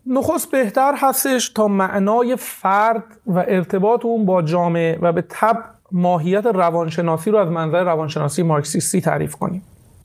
نخست 0.06 0.50
بهتر 0.50 0.94
هستش 0.96 1.48
تا 1.48 1.68
معنای 1.68 2.36
فرد 2.36 3.04
و 3.26 3.38
ارتباط 3.38 4.04
اون 4.04 4.26
با 4.26 4.42
جامعه 4.42 4.98
و 5.00 5.12
به 5.12 5.24
تب 5.28 5.64
ماهیت 5.92 6.46
روانشناسی 6.46 7.30
رو 7.30 7.38
از 7.38 7.48
منظر 7.48 7.84
روانشناسی 7.84 8.42
مارکسیستی 8.42 9.00
تعریف 9.00 9.36
کنیم. 9.36 9.62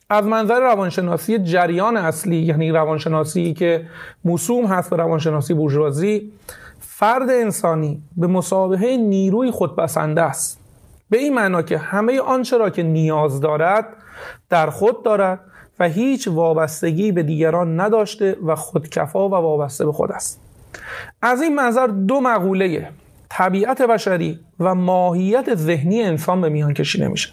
از 0.10 0.26
منظر 0.26 0.60
روانشناسی 0.60 1.40
جریان 1.40 1.98
اصلی 1.98 2.36
یعنی 2.36 2.72
روانشناسی 2.72 3.54
که 3.54 3.86
موسوم 4.26 4.66
هست 4.66 4.90
به 4.90 4.96
روانشناسی 4.96 5.54
بورژوازی 5.54 6.32
فرد 6.80 7.30
انسانی 7.30 8.02
به 8.18 8.28
مسابقه 8.28 8.98
نیروی 8.98 9.52
خودپسنده 9.52 10.22
است. 10.22 10.60
به 11.10 11.18
این 11.18 11.34
معنا 11.34 11.62
که 11.62 11.78
همه 11.78 12.20
آنچه 12.20 12.58
را 12.58 12.70
که 12.70 12.84
نیاز 12.84 13.42
دارد 13.42 13.86
در 14.50 14.70
خود 14.70 15.04
دارد 15.04 15.40
و 15.80 15.90
هیچ 15.90 16.28
وابستگی 16.28 17.12
به 17.12 17.24
دیگران 17.24 17.80
نداشته 17.80 18.38
و 18.46 18.56
خودکفا 18.56 19.30
و 19.30 19.32
وابسته 19.32 19.86
به 19.86 19.92
خود 19.92 20.12
است. 20.12 20.40
از 21.22 21.42
این 21.42 21.56
منظر 21.56 21.88
دو 21.88 22.22
مقوله 22.22 22.90
طبیعت 23.38 23.82
بشری 23.82 24.40
و 24.60 24.76
ماهیت 24.76 25.56
ذهنی 25.56 26.02
انسان 26.02 26.42
به 26.42 26.50
میان 26.50 26.74
کشیده 26.74 27.08
میشه. 27.08 27.30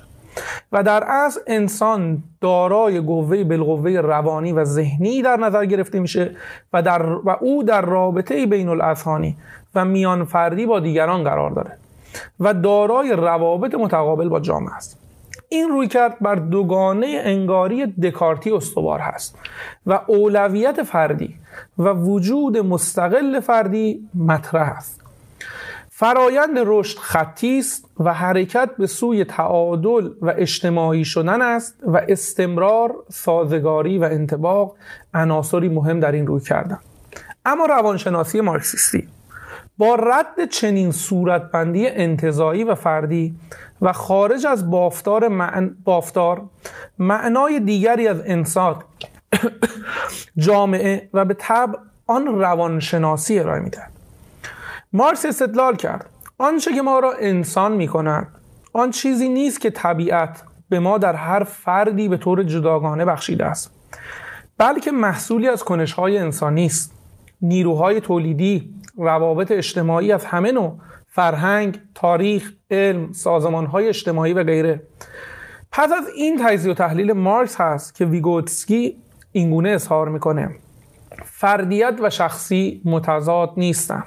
و 0.73 0.83
در 0.83 1.05
از 1.11 1.39
انسان 1.47 2.23
دارای 2.41 3.01
قوه 3.01 3.45
بالقوه 3.45 3.91
روانی 3.91 4.53
و 4.53 4.65
ذهنی 4.65 5.23
در 5.23 5.37
نظر 5.37 5.65
گرفته 5.65 6.01
میشه 6.01 6.37
و, 6.73 6.83
در 6.83 7.03
و 7.13 7.37
او 7.41 7.63
در 7.63 7.81
رابطه 7.81 8.47
بین 8.47 8.69
الاذهانی 8.69 9.37
و 9.75 9.85
میان 9.85 10.25
فردی 10.25 10.67
با 10.67 10.81
دیگران 10.81 11.25
قرار 11.25 11.51
داره 11.51 11.79
و 12.41 12.55
دارای 12.55 13.13
روابط 13.13 13.75
متقابل 13.75 14.29
با 14.29 14.41
جامعه 14.41 14.75
است. 14.75 14.99
این 15.49 15.69
روی 15.69 15.89
کرد 15.89 16.17
بر 16.21 16.35
دوگانه 16.35 17.21
انگاری 17.25 17.87
دکارتی 17.87 18.51
استوار 18.51 18.99
هست 18.99 19.39
و 19.87 20.01
اولویت 20.07 20.83
فردی 20.83 21.35
و 21.79 21.93
وجود 21.93 22.59
مستقل 22.59 23.41
فردی 23.41 24.09
مطرح 24.15 24.77
است. 24.77 25.01
فرایند 26.01 26.55
رشد 26.57 26.99
خطی 26.99 27.59
است 27.59 27.85
و 27.99 28.15
حرکت 28.15 28.71
به 28.79 28.87
سوی 28.87 29.25
تعادل 29.25 30.11
و 30.21 30.35
اجتماعی 30.37 31.05
شدن 31.05 31.43
است 31.43 31.75
و 31.83 32.01
استمرار 32.09 32.95
سازگاری 33.09 33.99
و 33.99 34.05
انتباق 34.05 34.77
عناصری 35.15 35.69
مهم 35.69 36.01
در 36.01 36.13
این 36.13 36.27
روی 36.27 36.41
کردن. 36.41 36.79
اما 37.45 37.67
روانشناسی 37.67 38.41
مارکسیستی 38.41 39.09
با 39.79 39.95
رد 39.95 40.49
چنین 40.51 40.93
صورتبندی 40.93 41.89
انتظایی 41.89 42.65
و 42.65 42.75
فردی 42.75 43.35
و 43.83 43.93
خارج 43.93 44.47
از 44.47 44.71
بافتار, 44.71 45.29
معن... 45.29 45.77
بافتار 45.85 46.43
معنای 46.99 47.61
دیگری 47.61 48.09
از 48.09 48.23
انسان 48.25 48.77
جامعه 50.47 51.09
و 51.15 51.25
به 51.25 51.35
طب 51.35 51.77
آن 52.07 52.27
روانشناسی 52.27 53.39
ارائه 53.39 53.61
می‌دهد. 53.61 54.00
مارکس 54.93 55.27
استدلال 55.27 55.77
کرد. 55.77 56.11
آنچه 56.39 56.75
که 56.75 56.83
ما 56.83 56.99
را 56.99 57.13
انسان 57.21 57.73
می 57.73 57.89
کند 57.89 58.29
آن 58.73 58.91
چیزی 58.91 59.29
نیست 59.29 59.61
که 59.61 59.71
طبیعت 59.71 60.43
به 60.69 60.81
ما 60.81 60.99
در 60.99 61.15
هر 61.15 61.45
فردی 61.45 62.09
به 62.09 62.17
طور 62.17 62.43
جداگانه 62.43 63.05
بخشیده 63.05 63.45
است 63.47 63.75
بلکه 64.59 64.91
محصولی 64.91 65.49
از 65.49 65.65
کنشهای 65.65 66.19
انسانی 66.19 66.67
است 66.67 66.93
نیروهای 67.43 68.01
تولیدی 68.01 68.75
روابط 68.97 69.53
اجتماعی 69.53 70.13
از 70.13 70.25
همه 70.25 70.53
نوع 70.53 70.79
فرهنگ، 71.09 71.81
تاریخ، 71.95 72.53
علم، 72.71 73.13
سازمانهای 73.13 73.89
اجتماعی 73.89 74.33
و 74.33 74.45
غیره. 74.45 74.83
پس 75.73 75.93
از 75.93 76.09
این 76.17 76.41
تجزیه 76.45 76.71
و 76.71 76.75
تحلیل 76.75 77.13
مارکس 77.13 77.61
هست 77.61 77.95
که 77.95 78.05
ویگوتسکی 78.05 78.97
اینگونه 79.33 79.71
اظهار 79.71 80.09
می‌کنه. 80.09 80.51
فردیت 81.25 81.99
و 82.03 82.11
شخصی 82.11 82.83
متضاد 82.85 83.53
نیستند 83.57 84.05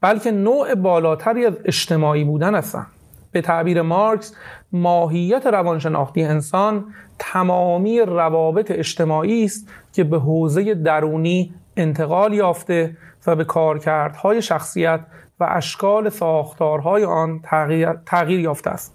بلکه 0.00 0.30
نوع 0.30 0.74
بالاتری 0.74 1.46
از 1.46 1.54
اجتماعی 1.64 2.24
بودن 2.24 2.54
هستند 2.54 2.86
به 3.32 3.40
تعبیر 3.40 3.82
مارکس 3.82 4.34
ماهیت 4.72 5.46
روانشناختی 5.46 6.22
انسان 6.22 6.84
تمامی 7.18 8.00
روابط 8.00 8.70
اجتماعی 8.70 9.44
است 9.44 9.68
که 9.92 10.04
به 10.04 10.18
حوزه 10.18 10.74
درونی 10.74 11.54
انتقال 11.76 12.32
یافته 12.32 12.96
و 13.26 13.36
به 13.36 13.44
کارکردهای 13.44 14.42
شخصیت 14.42 15.00
و 15.40 15.46
اشکال 15.50 16.08
ساختارهای 16.08 17.04
آن 17.04 17.40
تغییر, 17.42 17.92
تغییر 18.06 18.40
یافته 18.40 18.70
است. 18.70 18.94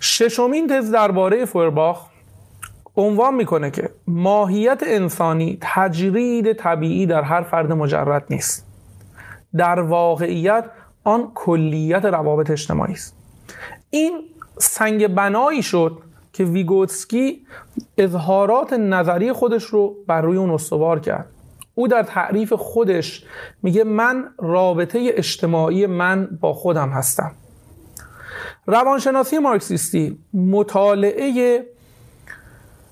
ششمین 0.00 0.68
تز 0.68 0.90
درباره 0.90 1.44
فورباخ 1.44 2.06
عنوان 2.96 3.34
می‌کنه 3.34 3.70
که 3.70 3.90
ماهیت 4.06 4.82
انسانی 4.86 5.58
تجرید 5.60 6.52
طبیعی 6.52 7.06
در 7.06 7.22
هر 7.22 7.42
فرد 7.42 7.72
مجرد 7.72 8.24
نیست. 8.30 8.63
در 9.56 9.80
واقعیت 9.80 10.64
آن 11.04 11.30
کلیت 11.34 12.04
روابط 12.04 12.50
اجتماعی 12.50 12.92
است. 12.92 13.16
این 13.90 14.20
سنگ 14.58 15.08
بنایی 15.08 15.62
شد 15.62 15.98
که 16.32 16.44
ویگوتسکی 16.44 17.46
اظهارات 17.98 18.72
نظری 18.72 19.32
خودش 19.32 19.64
رو 19.64 19.96
بر 20.06 20.20
روی 20.20 20.36
اون 20.36 20.50
استوار 20.50 21.00
کرد. 21.00 21.26
او 21.74 21.88
در 21.88 22.02
تعریف 22.02 22.52
خودش 22.52 23.24
میگه 23.62 23.84
من 23.84 24.24
رابطه 24.38 25.12
اجتماعی 25.14 25.86
من 25.86 26.38
با 26.40 26.52
خودم 26.52 26.88
هستم. 26.88 27.32
روانشناسی 28.66 29.38
مارکسیستی 29.38 30.18
مطالعه 30.34 31.64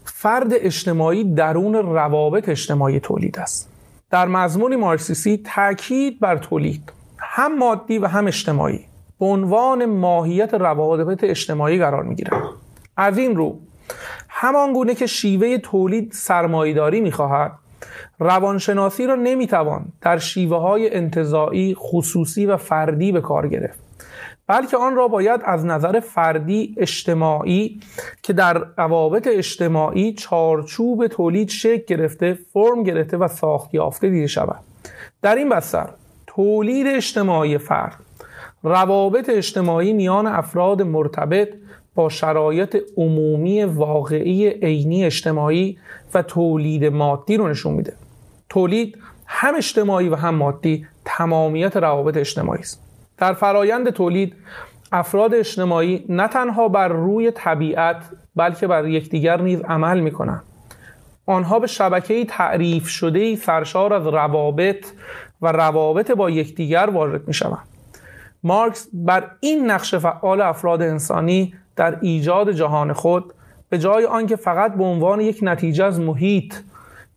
فرد 0.04 0.48
اجتماعی 0.52 1.34
درون 1.34 1.74
روابط 1.74 2.48
اجتماعی 2.48 3.00
تولید 3.00 3.38
است. 3.38 3.71
در 4.12 4.28
مضمون 4.28 4.76
مارکسیستی 4.76 5.42
تاکید 5.54 6.20
بر 6.20 6.36
تولید 6.36 6.92
هم 7.18 7.58
مادی 7.58 7.98
و 7.98 8.06
هم 8.06 8.26
اجتماعی. 8.26 8.80
به 9.20 9.26
عنوان 9.26 9.84
ماهیت 9.84 10.54
روابط 10.54 11.24
اجتماعی 11.24 11.78
قرار 11.78 12.02
می‌گیرد. 12.02 12.32
از 12.96 13.18
این 13.18 13.36
رو 13.36 13.58
همان 14.28 14.72
گونه 14.72 14.94
که 14.94 15.06
شیوه 15.06 15.58
تولید 15.58 16.12
سرمایهداری 16.12 17.00
می‌خواهد 17.00 17.52
روانشناسی 18.18 19.06
را 19.06 19.14
نمی‌توان 19.14 19.84
در 20.00 20.18
شیوه 20.18 20.56
های 20.56 20.94
انتظاعی 20.94 21.74
خصوصی 21.78 22.46
و 22.46 22.56
فردی 22.56 23.12
به 23.12 23.20
کار 23.20 23.48
گرفت. 23.48 23.81
بلکه 24.52 24.76
آن 24.76 24.94
را 24.94 25.08
باید 25.08 25.40
از 25.44 25.66
نظر 25.66 26.00
فردی 26.00 26.74
اجتماعی 26.78 27.80
که 28.22 28.32
در 28.32 28.64
روابط 28.78 29.28
اجتماعی 29.30 30.12
چارچوب 30.12 31.06
تولید 31.06 31.48
شکل 31.48 31.84
گرفته 31.86 32.38
فرم 32.52 32.82
گرفته 32.82 33.16
و 33.16 33.28
ساخت 33.28 33.74
یافته 33.74 34.08
دیده 34.10 34.26
شود. 34.26 34.60
در 35.22 35.34
این 35.34 35.48
بستر 35.48 35.88
تولید 36.26 36.86
اجتماعی 36.86 37.58
فرد 37.58 37.96
روابط 38.62 39.28
اجتماعی 39.28 39.92
میان 39.92 40.26
افراد 40.26 40.82
مرتبط 40.82 41.48
با 41.94 42.08
شرایط 42.08 42.76
عمومی 42.96 43.64
واقعی 43.64 44.48
عینی 44.48 45.04
اجتماعی 45.04 45.78
و 46.14 46.22
تولید 46.22 46.84
مادی 46.84 47.36
رو 47.36 47.48
نشون 47.48 47.72
میده. 47.72 47.92
تولید 48.48 48.98
هم 49.26 49.54
اجتماعی 49.54 50.08
و 50.08 50.16
هم 50.16 50.34
مادی 50.34 50.86
تمامیت 51.04 51.76
روابط 51.76 52.16
اجتماعی 52.16 52.60
است. 52.60 52.91
در 53.22 53.32
فرایند 53.32 53.90
تولید 53.90 54.34
افراد 54.92 55.34
اجتماعی 55.34 56.04
نه 56.08 56.28
تنها 56.28 56.68
بر 56.68 56.88
روی 56.88 57.30
طبیعت 57.30 57.96
بلکه 58.36 58.66
بر 58.66 58.88
یکدیگر 58.88 59.40
نیز 59.40 59.60
عمل 59.60 60.00
می‌کنند 60.00 60.42
آنها 61.26 61.58
به 61.58 61.66
شبکه 61.66 62.24
تعریف 62.24 62.88
شده 62.88 63.36
سرشار 63.36 63.92
از 63.94 64.06
روابط 64.06 64.86
و 65.42 65.52
روابط 65.52 66.10
با 66.10 66.30
یکدیگر 66.30 66.90
وارد 66.92 67.28
می 67.28 67.34
شوند. 67.34 67.68
مارکس 68.42 68.88
بر 68.92 69.30
این 69.40 69.70
نقش 69.70 69.94
فعال 69.94 70.40
افراد 70.40 70.82
انسانی 70.82 71.54
در 71.76 71.98
ایجاد 72.00 72.52
جهان 72.52 72.92
خود 72.92 73.34
به 73.68 73.78
جای 73.78 74.04
آنکه 74.04 74.36
فقط 74.36 74.74
به 74.74 74.84
عنوان 74.84 75.20
یک 75.20 75.38
نتیجه 75.42 75.84
از 75.84 76.00
محیط 76.00 76.54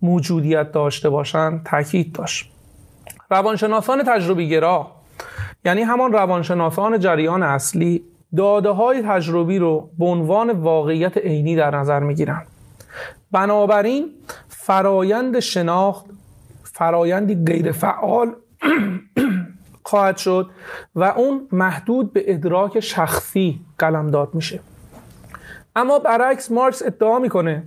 موجودیت 0.02 0.72
داشته 0.72 1.10
باشند 1.10 1.64
تاکید 1.66 2.14
داشت 2.14 2.52
روانشناسان 3.30 4.04
تجربیگرا 4.04 4.92
یعنی 5.66 5.82
همان 5.82 6.14
روانشناسان 6.14 7.00
جریان 7.00 7.44
اصلی 7.44 8.04
داده 8.38 8.70
های 8.70 9.02
تجربی 9.02 9.60
رو 9.60 9.90
به 10.00 10.06
عنوان 10.06 10.50
واقعیت 10.50 11.18
عینی 11.18 11.56
در 11.56 11.76
نظر 11.76 12.00
می 12.00 12.16
گیرن. 12.16 12.46
بنابراین 13.32 14.12
فرایند 14.48 15.40
شناخت 15.40 16.06
فرایندی 16.64 17.36
غیر 17.46 17.72
فعال 17.72 18.36
خواهد 19.84 20.18
شد 20.18 20.50
و 20.96 21.04
اون 21.04 21.48
محدود 21.52 22.14
به 22.14 22.24
ادراک 22.34 22.80
شخصی 22.80 23.60
قلمداد 23.78 24.30
میشه 24.34 24.60
اما 25.76 26.00
برعکس 26.00 26.52
مارکس 26.52 26.82
ادعا 26.86 27.20
می‌کنه 27.20 27.64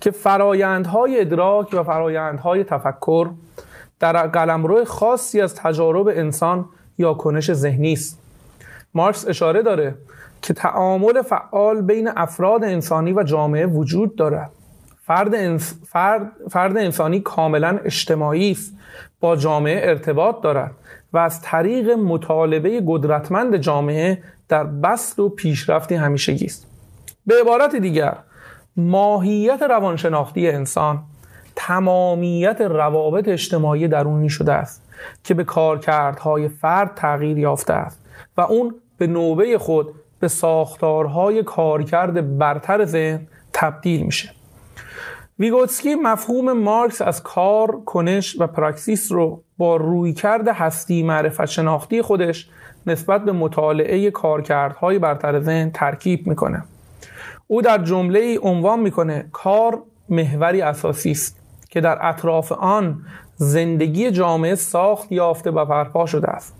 که 0.00 0.10
فرایندهای 0.10 1.20
ادراک 1.20 1.68
و 1.72 1.82
فرایندهای 1.82 2.64
تفکر 2.64 3.30
در 4.00 4.26
قلمرو 4.26 4.84
خاصی 4.84 5.40
از 5.40 5.54
تجارب 5.54 6.08
انسان 6.08 6.68
یا 6.98 7.14
کنش 7.14 7.52
ذهنی 7.52 7.92
است. 7.92 8.18
مارکس 8.94 9.28
اشاره 9.28 9.62
داره 9.62 9.94
که 10.42 10.54
تعامل 10.54 11.22
فعال 11.22 11.82
بین 11.82 12.10
افراد 12.16 12.64
انسانی 12.64 13.12
و 13.12 13.22
جامعه 13.22 13.66
وجود 13.66 14.16
دارد. 14.16 14.50
فرد, 15.06 15.56
فرد... 15.56 16.32
فرد 16.50 16.76
انسانی 16.76 17.20
کاملا 17.20 17.78
اجتماعی 17.84 18.50
است 18.50 18.72
با 19.20 19.36
جامعه 19.36 19.88
ارتباط 19.88 20.40
دارد 20.40 20.70
و 21.12 21.18
از 21.18 21.42
طریق 21.42 21.90
مطالبه 21.90 22.82
قدرتمند 22.86 23.56
جامعه 23.56 24.22
در 24.48 24.64
بست 24.64 25.18
و 25.18 25.28
پیشرفتی 25.28 25.94
همیشگی 25.94 26.44
است. 26.44 26.66
به 27.26 27.34
عبارت 27.40 27.76
دیگر 27.76 28.16
ماهیت 28.76 29.62
روانشناختی 29.62 30.48
انسان 30.48 31.02
تمامیت 31.56 32.60
روابط 32.60 33.28
اجتماعی 33.28 33.88
درونی 33.88 34.28
شده 34.28 34.52
است. 34.52 34.82
که 35.24 35.34
به 35.34 35.44
کارکردهای 35.44 36.48
فرد 36.48 36.94
تغییر 36.94 37.38
یافته 37.38 37.72
است 37.72 38.00
و 38.36 38.40
اون 38.40 38.74
به 38.98 39.06
نوبه 39.06 39.58
خود 39.58 39.94
به 40.20 40.28
ساختارهای 40.28 41.42
کارکرد 41.42 42.38
برتر 42.38 42.84
ذهن 42.84 43.26
تبدیل 43.52 44.02
میشه. 44.02 44.30
ویگوتسکی 45.38 45.94
مفهوم 45.94 46.52
مارکس 46.52 47.02
از 47.02 47.22
کار، 47.22 47.80
کنش 47.84 48.40
و 48.40 48.46
پراکسیس 48.46 49.12
رو 49.12 49.42
با 49.58 49.76
رویکرد 49.76 50.48
هستی 50.48 51.02
معرفت 51.02 51.46
شناختی 51.46 52.02
خودش 52.02 52.48
نسبت 52.86 53.24
به 53.24 53.32
مطالعه 53.32 54.10
کارکردهای 54.10 54.98
برتر 54.98 55.40
ذهن 55.40 55.70
ترکیب 55.70 56.26
می‌کنه. 56.26 56.62
او 57.46 57.62
در 57.62 57.78
جمله 57.78 58.18
ای 58.18 58.38
عنوان 58.42 58.80
می‌کنه 58.80 59.28
کار 59.32 59.82
محوری 60.08 60.62
اساسی 60.62 61.10
است 61.10 61.40
که 61.70 61.80
در 61.80 61.98
اطراف 62.00 62.52
آن 62.52 63.02
زندگی 63.36 64.10
جامعه 64.10 64.54
ساخت 64.54 65.12
یافته 65.12 65.50
و 65.50 65.64
برپا 65.64 66.06
شده 66.06 66.28
است. 66.28 66.54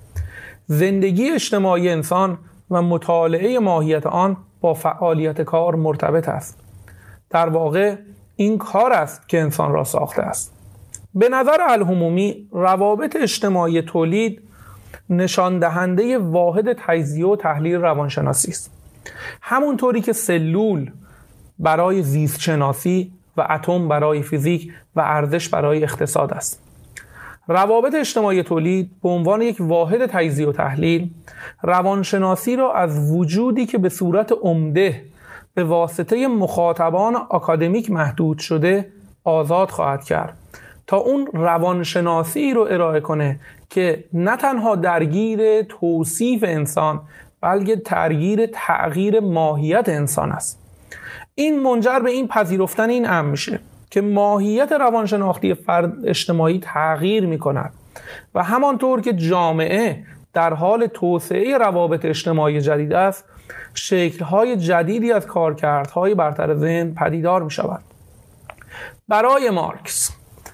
زندگی 0.67 1.31
اجتماعی 1.31 1.89
انسان 1.89 2.39
و 2.71 2.83
مطالعه 2.83 3.59
ماهیت 3.59 4.07
آن 4.07 4.37
با 4.61 4.75
فعالیت 4.75 5.43
کار 5.43 5.75
مرتبط 5.75 6.29
است. 6.29 6.59
در 7.31 7.49
واقع 7.49 7.97
این 8.37 8.59
کار 8.59 8.93
است 8.93 9.29
که 9.29 9.41
انسان 9.41 9.73
را 9.73 9.85
ساخته 9.85 10.23
است. 10.23 10.53
به 11.15 11.29
نظر 11.29 11.57
الهمومی 11.69 12.49
روابط 12.53 13.17
اجتماعی 13.17 13.83
تولید 13.83 14.43
نشان 15.11 15.59
دهنده 15.59 16.19
واحد 16.19 16.73
تجزیه 16.73 17.27
و 17.27 17.37
تحلیل 17.37 17.75
روانشناسی 17.75 18.51
است. 18.51 18.71
همونطوری 19.43 20.01
که 20.01 20.13
سلول 20.13 20.91
برای 21.59 22.03
زیست 22.03 22.41
شناسی 22.41 23.13
و 23.37 23.47
اتم 23.51 23.89
برای 23.89 24.23
فیزیک 24.23 24.73
و 24.97 25.01
ارزش 25.01 25.49
برای 25.49 25.83
اقتصاد 25.83 26.33
است. 26.33 26.66
روابط 27.49 27.95
اجتماعی 27.95 28.43
تولید 28.43 28.91
به 29.03 29.09
عنوان 29.09 29.43
یک 29.43 29.57
واحد 29.61 30.07
تجزیه 30.07 30.49
و 30.49 30.53
تحلیل 30.53 31.11
روانشناسی 31.63 32.57
را 32.57 32.75
از 32.75 33.13
وجودی 33.13 33.67
که 33.67 33.79
به 33.79 33.89
صورت 33.89 34.33
عمده 34.43 35.03
به 35.55 35.65
واسطه 35.65 36.27
مخاطبان 36.27 37.17
آکادمیک 37.17 37.91
محدود 37.91 38.39
شده 38.39 38.93
آزاد 39.25 39.71
خواهد 39.71 40.05
کرد 40.05 40.39
تا 40.87 40.97
اون 40.97 41.27
روانشناسی 41.33 42.53
رو 42.55 42.67
ارائه 42.71 43.01
کنه 43.01 43.41
که 43.71 44.05
نه 44.13 44.37
تنها 44.37 44.77
درگیر 44.77 45.63
توصیف 45.63 46.45
انسان 46.47 47.01
بلکه 47.41 47.77
درگیر 47.77 48.47
تغییر 48.47 49.21
ماهیت 49.21 49.89
انسان 49.89 50.33
است. 50.33 50.63
این 51.35 51.63
منجر 51.63 51.99
به 51.99 52.11
این 52.11 52.29
پذیرفتن 52.29 52.91
این 52.91 53.09
امر 53.09 53.31
میشه. 53.31 53.61
که 53.91 54.01
ماهیت 54.01 54.73
روانشناختی 54.73 55.55
فرد 55.55 55.93
اجتماعی 56.05 56.61
تغییر 56.63 57.27
می 57.27 57.39
کند 57.39 57.73
و 58.35 58.43
همانطور 58.43 59.01
که 59.01 59.13
جامعه 59.13 60.05
در 60.33 60.55
حال 60.55 60.87
توسعه 60.87 61.59
روابط 61.59 62.05
اجتماعی 62.05 62.61
جدید 62.61 62.93
است 62.93 63.25
شکلهای 63.75 64.57
جدیدی 64.57 65.13
از 65.13 65.27
کارکردهای 65.27 66.15
برتر 66.15 66.55
ذهن 66.55 66.95
پدیدار 66.95 67.43
می 67.43 67.51
شود 67.51 67.81
برای 69.09 69.51
مارکس 69.51 70.11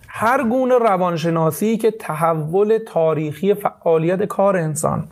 هر 0.09 0.49
گونه 0.49 0.79
روانشناسی 0.79 1.77
که 1.77 1.91
تحول 1.91 2.79
تاریخی 2.87 3.55
فعالیت 3.55 4.23
کار 4.23 4.57
انسان 4.57 5.09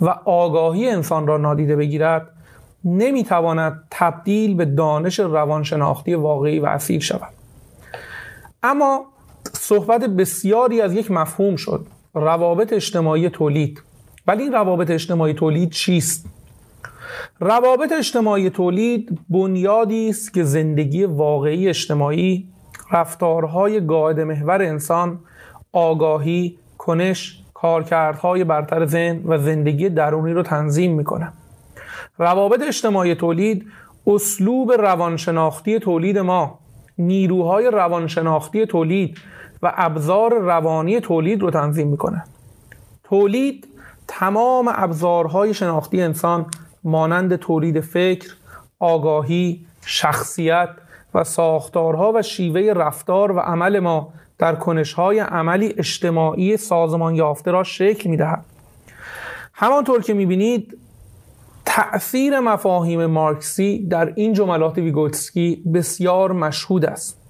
و 0.00 0.08
آگاهی 0.24 0.88
انسان 0.88 1.26
را 1.26 1.36
نادیده 1.36 1.76
بگیرد 1.76 2.28
نمی‌تواند 2.84 3.82
تبدیل 3.90 4.54
به 4.54 4.64
دانش 4.64 5.20
روانشناختی 5.20 6.14
واقعی 6.14 6.58
و 6.58 6.66
اصیل 6.66 7.00
شود. 7.00 7.37
اما 8.62 9.06
صحبت 9.52 10.04
بسیاری 10.04 10.80
از 10.80 10.94
یک 10.94 11.10
مفهوم 11.10 11.56
شد 11.56 11.86
روابط 12.14 12.72
اجتماعی 12.72 13.30
تولید. 13.30 13.82
ولی 14.26 14.42
این 14.42 14.52
روابط 14.52 14.90
اجتماعی 14.90 15.34
تولید 15.34 15.70
چیست؟ 15.70 16.26
روابط 17.40 17.92
اجتماعی 17.92 18.50
تولید 18.50 19.18
بنیادی 19.28 20.08
است 20.08 20.34
که 20.34 20.44
زندگی 20.44 21.04
واقعی 21.04 21.68
اجتماعی 21.68 22.48
رفتارهای 22.92 23.80
قاعده 23.80 24.24
محور 24.24 24.62
انسان 24.62 25.20
آگاهی 25.72 26.58
کنش 26.78 27.42
کارکردهای 27.54 28.44
برتر 28.44 28.86
ذهن 28.86 29.22
و 29.24 29.38
زندگی 29.38 29.88
درونی 29.88 30.32
رو 30.32 30.42
تنظیم 30.42 30.94
می‌کنه. 30.94 31.32
روابط 32.18 32.62
اجتماعی 32.62 33.14
تولید 33.14 33.66
اسلوب 34.06 34.72
روانشناختی 34.72 35.78
تولید 35.78 36.18
ما. 36.18 36.58
نیروهای 36.98 37.70
روانشناختی 37.70 38.66
تولید 38.66 39.18
و 39.62 39.72
ابزار 39.76 40.38
روانی 40.38 41.00
تولید 41.00 41.42
رو 41.42 41.50
تنظیم 41.50 41.88
می‌کنه. 41.88 42.24
تولید 43.04 43.68
تمام 44.08 44.72
ابزارهای 44.74 45.54
شناختی 45.54 46.02
انسان 46.02 46.46
مانند 46.84 47.36
تولید 47.36 47.80
فکر، 47.80 48.34
آگاهی، 48.78 49.66
شخصیت 49.86 50.68
و 51.14 51.24
ساختارها 51.24 52.12
و 52.14 52.22
شیوه 52.22 52.72
رفتار 52.76 53.32
و 53.32 53.38
عمل 53.38 53.78
ما 53.78 54.12
در 54.38 54.54
کنشهای 54.54 55.18
عملی 55.18 55.74
اجتماعی 55.78 56.56
سازمان 56.56 57.14
یافته 57.14 57.50
را 57.50 57.64
شکل 57.64 58.10
می‌دهد. 58.10 58.44
همانطور 59.52 60.02
که 60.02 60.14
می‌بینید 60.14 60.78
تأثیر 61.70 62.40
مفاهیم 62.40 63.06
مارکسی 63.06 63.86
در 63.86 64.12
این 64.16 64.32
جملات 64.32 64.78
ویگوتسکی 64.78 65.62
بسیار 65.74 66.32
مشهود 66.32 66.84
است. 66.84 67.20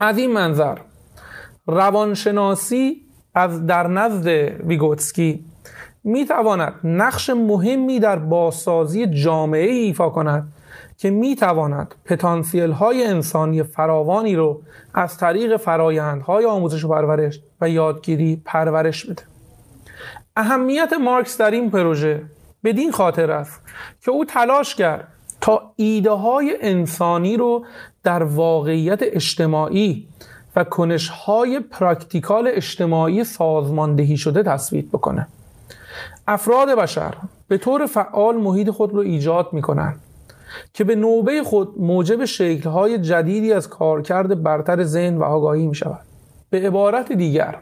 از 0.00 0.18
این 0.18 0.32
منظر 0.32 0.78
روانشناسی 1.66 3.02
از 3.34 3.66
در 3.66 3.86
نزد 3.86 4.26
ویگوتسکی 4.66 5.44
می 6.04 6.24
تواند 6.24 6.74
نقش 6.84 7.30
مهمی 7.30 8.00
در 8.00 8.18
بازسازی 8.18 9.06
جامعه 9.06 9.70
ایفا 9.70 10.10
کند 10.10 10.52
که 10.96 11.10
می 11.10 11.36
تواند 11.36 11.94
پتانسیل 12.04 12.70
های 12.70 13.04
انسانی 13.04 13.62
فراوانی 13.62 14.36
رو 14.36 14.62
از 14.94 15.16
طریق 15.16 15.56
فرایندهای 15.56 16.44
آموزش 16.44 16.84
و 16.84 16.88
پرورش 16.88 17.40
و 17.60 17.68
یادگیری 17.68 18.42
پرورش 18.44 19.04
بده. 19.04 19.22
اهمیت 20.36 20.92
مارکس 20.92 21.38
در 21.38 21.50
این 21.50 21.70
پروژه 21.70 22.22
بدین 22.64 22.92
خاطر 22.92 23.30
است 23.30 23.60
که 24.00 24.10
او 24.10 24.24
تلاش 24.24 24.74
کرد 24.74 25.08
تا 25.40 25.72
ایده 25.76 26.10
های 26.10 26.58
انسانی 26.60 27.36
رو 27.36 27.64
در 28.02 28.22
واقعیت 28.22 28.98
اجتماعی 29.02 30.08
و 30.56 30.64
کنش 30.64 31.08
های 31.08 31.60
پراکتیکال 31.60 32.50
اجتماعی 32.54 33.24
سازماندهی 33.24 34.16
شده 34.16 34.42
تصویب 34.42 34.88
بکنه. 34.88 35.28
افراد 36.28 36.68
بشر 36.68 37.14
به 37.48 37.58
طور 37.58 37.86
فعال 37.86 38.36
محیط 38.36 38.70
خود 38.70 38.92
رو 38.92 39.00
ایجاد 39.00 39.52
می 39.52 39.62
که 40.72 40.84
به 40.84 40.94
نوبه 40.94 41.42
خود 41.42 41.80
موجب 41.80 42.24
شکلهای 42.24 42.98
جدیدی 42.98 43.52
از 43.52 43.68
کارکرد 43.68 44.42
برتر 44.42 44.84
ذهن 44.84 45.16
و 45.16 45.22
آگاهی 45.22 45.66
می 45.66 45.74
شود 45.74 46.00
به 46.50 46.66
عبارت 46.66 47.12
دیگر 47.12 47.58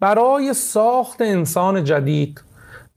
برای 0.00 0.54
ساخت 0.54 1.20
انسان 1.20 1.84
جدید 1.84 2.42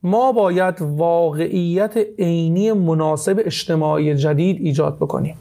ما 0.02 0.32
باید 0.32 0.74
واقعیت 0.80 1.96
عینی 2.18 2.72
مناسب 2.72 3.42
اجتماعی 3.44 4.14
جدید 4.14 4.60
ایجاد 4.60 4.96
بکنیم. 4.96 5.36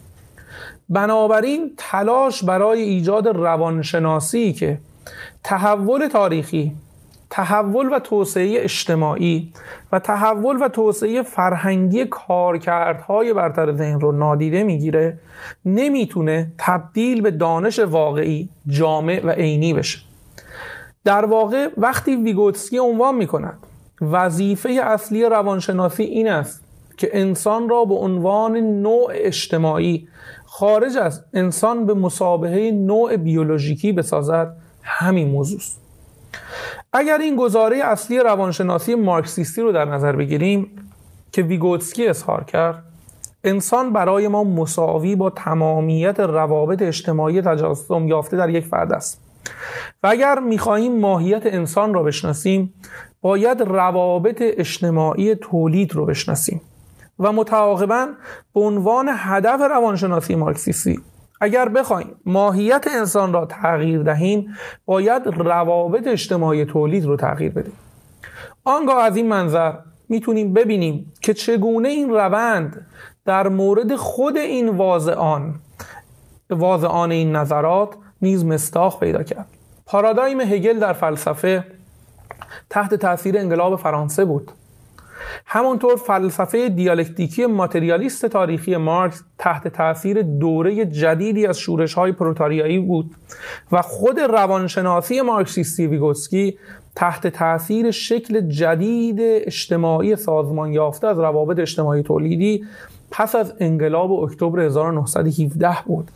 بنابراین 0.90 1.72
تلاش 1.78 2.44
برای 2.44 2.82
ایجاد 2.82 3.28
روانشناسی 3.28 4.54
که 4.54 4.78
تحول 5.44 6.08
تاریخی 6.08 6.76
تحول 7.30 7.94
و 7.94 8.00
توسعه 8.00 8.64
اجتماعی 8.64 9.54
و 9.92 10.00
تحول 10.00 10.58
و 10.62 10.68
توسعه 10.68 11.22
فرهنگی 11.22 12.06
کارکردهای 12.06 13.34
برتر 13.34 13.76
ذهن 13.76 14.00
رو 14.00 14.12
نادیده 14.12 14.64
می‌گیره 14.64 15.20
نمی‌تونه 15.66 16.52
تبدیل 16.58 17.22
به 17.22 17.32
دانش 17.32 17.80
واقعی 17.80 18.50
جامع 18.68 19.22
و 19.24 19.30
عینی 19.30 19.74
بشه. 19.74 20.00
در 21.04 21.26
واقع 21.26 21.70
وقتی 21.78 22.16
ویگوتسکی 22.16 22.78
عنوان 22.78 23.16
می‌کند 23.16 23.58
وظیفه 24.02 24.70
اصلی 24.70 25.26
روانشناسی 25.26 26.04
این 26.04 26.30
است 26.30 26.64
که 26.98 27.10
انسان 27.14 27.70
را 27.70 27.86
به 27.86 27.96
عنوان 27.96 28.58
نوع 28.58 29.12
اجتماعی 29.12 30.08
خارج 30.46 30.98
از 30.98 31.24
انسان 31.34 31.86
به 31.86 31.94
مسابقه 31.94 32.72
نوع 32.72 33.18
بیولوژیکی 33.18 33.92
بسازد. 33.92 34.56
همین 34.82 35.28
موضوع 35.30 35.58
است. 35.58 35.82
اگر 36.94 37.18
این 37.18 37.36
گزاره 37.36 37.78
اصلی 37.78 38.20
روانشناسی 38.20 38.96
مارکسیستی 38.96 39.62
رو 39.62 39.72
در 39.72 39.86
نظر 39.86 40.16
بگیریم 40.16 40.72
که 41.32 41.42
ویگوتسکی 41.42 42.08
اظهار 42.08 42.44
کرد 42.44 42.84
انسان 43.44 43.94
برای 43.94 44.28
ما 44.28 44.44
مساوی 44.44 45.16
با 45.16 45.30
تمامیت 45.30 46.20
روابط 46.20 46.82
اجتماعی 46.82 47.42
تجسم 47.42 48.08
یافته 48.08 48.38
در 48.38 48.50
یک 48.50 48.66
فرد 48.66 48.94
است. 48.94 49.29
و 50.04 50.08
اگر 50.08 50.40
می‌خواهیم 50.40 51.00
ماهیت 51.00 51.46
انسان 51.46 51.94
را 51.94 52.04
بشناسیم 52.04 52.74
باید 53.22 53.62
روابط 53.62 54.38
اجتماعی 54.40 55.36
تولید 55.36 55.96
رو 55.96 56.06
بشناسیم 56.06 56.62
و 57.20 57.32
متعاقبا 57.32 58.08
به 58.54 58.62
عنوان 58.62 59.10
هدف 59.16 59.62
روانشناسی 59.62 60.36
مارکسیستی 60.36 61.00
اگر 61.42 61.70
بخوایم 61.70 62.16
ماهیت 62.26 62.88
انسان 62.98 63.34
را 63.34 63.46
تغییر 63.46 64.04
دهیم 64.04 64.56
باید 64.86 65.28
روابط 65.28 66.08
اجتماعی 66.08 66.66
تولید 66.66 67.06
رو 67.06 67.16
تغییر 67.16 67.52
بدیم. 67.52 67.74
آنگاه 68.64 69.04
از 69.04 69.18
این 69.18 69.28
منظر 69.28 69.74
می‌تونیم 70.10 70.54
ببینیم 70.54 71.14
که 71.22 71.34
چگونه 71.34 71.90
این 71.90 72.10
روند 72.10 72.86
در 73.26 73.48
مورد 73.48 73.96
خود 73.96 74.38
این 74.38 74.70
واضعان 74.70 75.56
واضعان 76.50 77.12
این 77.12 77.36
نظرات 77.36 77.90
نیز 78.22 78.46
مستاخ 78.46 79.00
پیدا 79.00 79.24
کرد. 79.24 79.48
پارادایم 79.86 80.42
هگل 80.42 80.80
در 80.80 80.94
فلسفه 80.94 81.64
تحت 82.70 82.96
تاثیر 82.96 83.38
انقلاب 83.38 83.80
فرانسه 83.80 84.26
بود. 84.26 84.52
همانطور 85.46 85.96
فلسفه 85.96 86.70
دیالکتیکی 86.70 87.46
ماتریالیست 87.46 88.26
تاریخی 88.26 88.78
مارکس 88.78 89.24
تحت 89.38 89.68
تاثیر 89.68 90.22
دوره 90.22 90.86
جدیدی 90.86 91.48
از 91.48 91.60
شورش 91.60 91.94
های 91.94 92.12
پروتاریایی 92.12 92.80
بود 92.80 93.12
و 93.72 93.82
خود 93.82 94.20
روانشناسی 94.20 95.22
مارکسیستی 95.22 95.88
ویگوتسکی 95.88 96.58
تحت 96.96 97.28
تاثیر 97.28 97.92
شکل 97.92 98.42
جدید 98.42 99.18
اجتماعی 99.22 100.16
سازمان 100.16 100.74
یافته 100.74 101.08
از 101.08 101.20
روابط 101.20 101.60
اجتماعی 101.60 102.04
تولیدی 102.04 102.66
پس 103.12 103.36
از 103.36 103.54
انقلاب 103.60 104.12
اکتبر 104.12 104.60
1917 104.60 105.78
بود. 105.86 106.12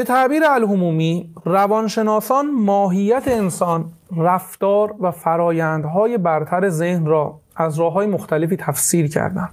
به 0.00 0.04
تعبیر 0.04 0.42
الهمومی 0.44 1.34
روانشناسان 1.44 2.50
ماهیت 2.50 3.22
انسان 3.26 3.84
رفتار 4.16 4.94
و 5.00 5.10
فرایندهای 5.10 6.18
برتر 6.18 6.68
ذهن 6.68 7.06
را 7.06 7.40
از 7.56 7.78
راه 7.78 7.92
های 7.92 8.06
مختلفی 8.06 8.56
تفسیر 8.56 9.08
کردند. 9.08 9.52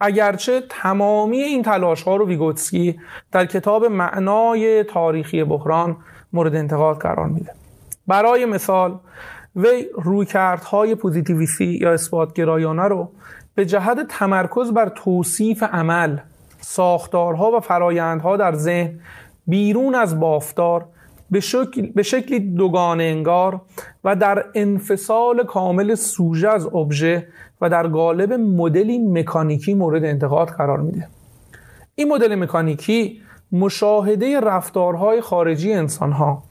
اگرچه 0.00 0.62
تمامی 0.70 1.38
این 1.38 1.62
تلاش 1.62 2.02
ها 2.02 2.16
رو 2.16 2.26
ویگوتسکی 2.26 3.00
در 3.32 3.46
کتاب 3.46 3.84
معنای 3.84 4.84
تاریخی 4.84 5.44
بحران 5.44 5.96
مورد 6.32 6.54
انتقاد 6.54 6.98
قرار 6.98 7.26
میده. 7.26 7.52
برای 8.06 8.44
مثال 8.44 8.98
وی 9.56 9.86
رویکردهای 9.94 10.94
پوزیتیویستی 10.94 11.78
یا 11.80 11.92
اثباتگرایانه 11.92 12.82
رو 12.82 13.10
به 13.54 13.66
جهت 13.66 14.06
تمرکز 14.08 14.72
بر 14.72 14.88
توصیف 14.88 15.62
عمل 15.62 16.18
ساختارها 16.60 17.50
و 17.56 17.60
فرایندها 17.60 18.36
در 18.36 18.54
ذهن 18.54 19.00
بیرون 19.46 19.94
از 19.94 20.20
بافتار 20.20 20.86
به, 21.30 21.40
شکل، 21.40 21.86
به 21.94 22.02
شکلی 22.02 22.40
دوگانه 22.40 23.04
انگار 23.04 23.60
و 24.04 24.16
در 24.16 24.44
انفصال 24.54 25.44
کامل 25.44 25.94
سوژه 25.94 26.48
از 26.48 26.66
ابژه 26.66 27.26
و 27.60 27.70
در 27.70 27.86
قالب 27.86 28.32
مدلی 28.32 28.98
مکانیکی 28.98 29.74
مورد 29.74 30.04
انتقاد 30.04 30.48
قرار 30.48 30.80
میده. 30.80 31.08
این 31.94 32.08
مدل 32.08 32.34
مکانیکی 32.34 33.20
مشاهده 33.52 34.40
رفتارهای 34.40 35.20
خارجی 35.20 35.72
انسانها 35.72 36.42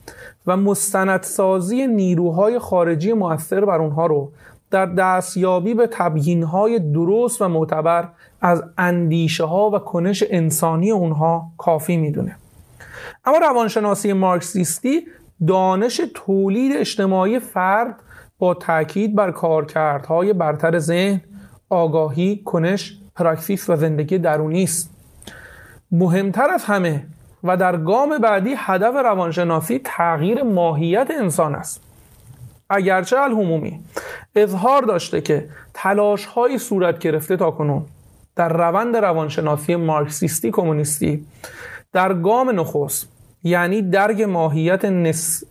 و 0.48 0.58
مستندسازی 0.58 1.88
نیروهای 1.88 2.60
خارجی 2.60 3.14
مؤثر 3.14 3.66
بر 3.66 3.82
اونها 3.82 4.06
رو 4.06 4.32
در 4.72 4.86
دستیابی 4.86 5.74
به 5.74 5.88
تبیینهای 5.92 6.80
درست 6.80 7.42
و 7.42 7.48
معتبر 7.48 8.10
از 8.42 8.64
اندیشه 8.78 9.44
ها 9.44 9.70
و 9.70 9.80
کنش 9.80 10.24
انسانی 10.30 10.92
اونها 10.92 11.52
کافی 11.58 11.98
می‌دونه. 11.98 12.36
اما 13.26 13.38
روانشناسی 13.38 14.14
مارکسیستی 14.14 15.08
دانش 15.48 16.02
تولید 16.14 16.76
اجتماعی 16.76 17.40
فرد 17.40 17.96
با 18.40 18.54
تاکید 18.54 19.16
بر 19.16 19.32
کارکردهای 19.32 20.34
برتر 20.34 20.80
ذهن 20.80 21.22
آگاهی 21.70 22.42
کنش 22.46 22.98
پراکسیس 23.16 23.70
و 23.70 23.76
زندگی 23.76 24.18
درونی 24.18 24.64
است. 24.64 24.90
مهمتر 25.92 26.50
از 26.50 26.64
همه 26.64 27.06
و 27.44 27.58
در 27.58 27.78
گام 27.78 28.18
بعدی 28.18 28.54
هدف 28.58 28.96
روانشناسی 28.96 29.82
تغییر 29.84 30.44
ماهیت 30.44 31.08
انسان 31.20 31.56
است. 31.56 31.82
اگرچه 32.70 33.20
الهمومی 33.20 33.80
اظهار 34.36 34.82
داشته 34.82 35.22
که 35.22 35.50
تلاش 35.74 36.26
های 36.26 36.58
صورت 36.58 37.00
گرفته 37.00 37.38
تا 37.38 37.52
کنون 37.52 37.86
در 38.36 38.50
روند 38.50 38.96
روانشناسی 38.96 39.76
مارکسیستی 39.76 40.52
کمونیستی 40.52 41.26
در 41.94 42.14
گام 42.14 42.60
نخست 42.60 43.15
یعنی 43.46 43.82
درگ 43.82 44.24
ماهیت 44.24 44.86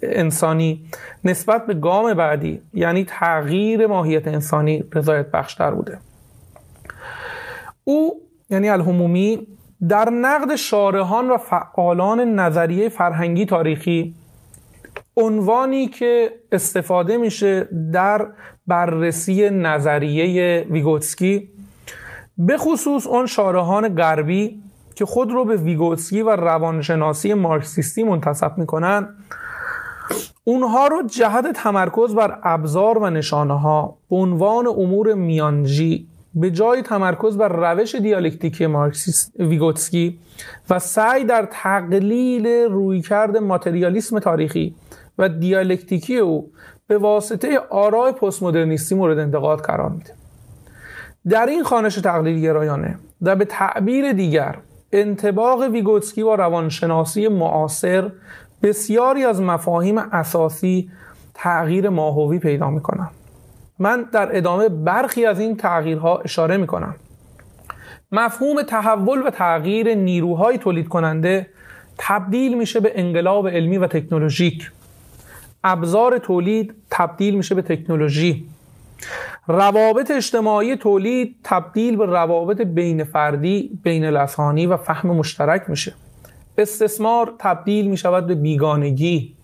انسانی 0.03 0.85
نسبت 1.25 1.67
به 1.67 1.75
گام 1.75 2.15
بعدی 2.15 2.61
یعنی 2.73 3.05
تغییر 3.05 3.87
ماهیت 3.87 4.29
انسانی 4.29 4.85
رضایت 4.93 5.31
بخشتر 5.31 5.71
بوده. 5.71 5.99
او 7.85 8.21
یعنی 8.51 8.69
الهمومی 8.69 9.47
در 9.89 10.11
نقد 10.11 10.55
شارحان 10.55 11.31
و 11.31 11.37
فعالان 11.37 12.21
نظریه 12.21 12.89
فرهنگی 12.89 13.47
تاریخی 13.47 14.15
عنوانی 15.17 15.87
که 15.87 16.31
استفاده 16.53 17.17
میشه 17.17 17.69
در 17.93 18.27
بررسی 18.67 19.51
نظریه 19.51 20.67
ویگوتسکی 20.71 21.49
به 22.39 22.57
خصوص 22.57 23.07
اون 23.07 23.27
شارحان 23.27 23.95
غربی 23.95 24.64
که 24.95 25.05
خود 25.05 25.33
رو 25.33 25.45
به 25.45 25.57
ویگوتسکی 25.57 26.23
و 26.23 26.31
روانشناسی 26.31 27.35
مارکسیستی 27.35 28.05
منتسب 28.05 28.59
می‌کنن 28.59 29.09
اونها 30.45 30.87
رو 30.87 31.03
جهت 31.03 31.53
تمرکز 31.53 32.15
بر 32.15 32.39
ابزار 32.43 32.99
و 32.99 33.11
نشانه 33.11 33.61
ها 33.61 33.99
عنوان 34.11 34.67
امور 34.67 35.15
میانجی 35.15 36.09
به 36.35 36.51
جای 36.51 36.83
تمرکز 36.83 37.37
بر 37.37 37.75
روش 37.75 37.95
دیالکتیکی 37.95 38.67
مارکسیست 38.67 39.33
ویگوتسکی 39.39 40.19
و 40.71 40.79
سعی 40.79 41.25
در 41.25 41.49
تقلیل 41.51 42.47
رویکرد 42.47 43.37
ماتریالیسم 43.37 44.19
تاریخی 44.19 44.75
و 45.19 45.29
دیالکتیکی 45.29 46.19
او 46.19 46.51
به 46.87 46.99
واسطه 46.99 47.59
آرای 47.71 48.13
پست 48.13 48.43
مدرنیستی 48.43 48.95
مورد 48.95 49.19
انتقاد 49.19 49.61
قرار 49.61 49.89
میده. 49.89 50.11
در 51.29 51.47
این 51.47 51.65
خانش 51.65 51.95
تقلیل 51.95 52.41
گرایانه 52.41 52.99
و 53.23 53.37
به 53.37 53.45
تعبیر 53.45 54.13
دیگر 54.13 54.59
انتباق 54.95 55.63
ویگوتسکی 55.63 56.23
با 56.23 56.35
روانشناسی 56.35 57.29
معاصر 57.29 58.11
بسیاری 58.63 59.25
از 59.25 59.41
مفاهیم 59.41 59.99
اساسی 59.99 60.91
تغییر 61.35 61.89
ماهوی 61.89 62.39
پیدا 62.39 62.71
می‌کنن. 62.71 63.09
من 63.79 64.09
در 64.13 64.37
ادامه 64.37 64.69
برخی 64.69 65.27
از 65.27 65.41
این 65.41 65.57
تغییرها 65.57 66.17
اشاره 66.19 66.57
می‌کنم. 66.57 66.95
مفهوم 68.13 68.63
تحول 68.63 69.27
و 69.27 69.31
تغییر 69.31 69.95
نیروهای 69.95 70.59
تولید 70.59 70.89
کننده 70.89 71.47
تبدیل 71.99 72.59
میشه 72.59 72.81
به 72.81 72.93
انقلاب 72.95 73.49
علمی 73.49 73.79
و 73.79 73.87
تکنولوژیک. 73.87 74.71
ابزار 75.65 76.19
تولید 76.19 76.75
تبدیل 76.91 77.35
میشه 77.35 77.55
به 77.55 77.63
تکنولوژی. 77.63 78.49
روابط 79.47 80.11
اجتماعی 80.11 80.77
تولید 80.77 81.37
تبدیل 81.45 81.97
به 81.97 82.07
روابط 82.07 82.61
بین 82.61 83.05
فردی 83.05 83.81
بین 83.83 84.05
لسانی 84.05 84.67
و 84.67 84.77
فهم 84.77 85.09
مشترک 85.09 85.63
میشه. 85.69 85.95
استثمار 86.59 87.35
تبدیل 87.39 87.91
می‌شود 87.91 88.27
به 88.27 88.35
بیگانگی. 88.35 89.35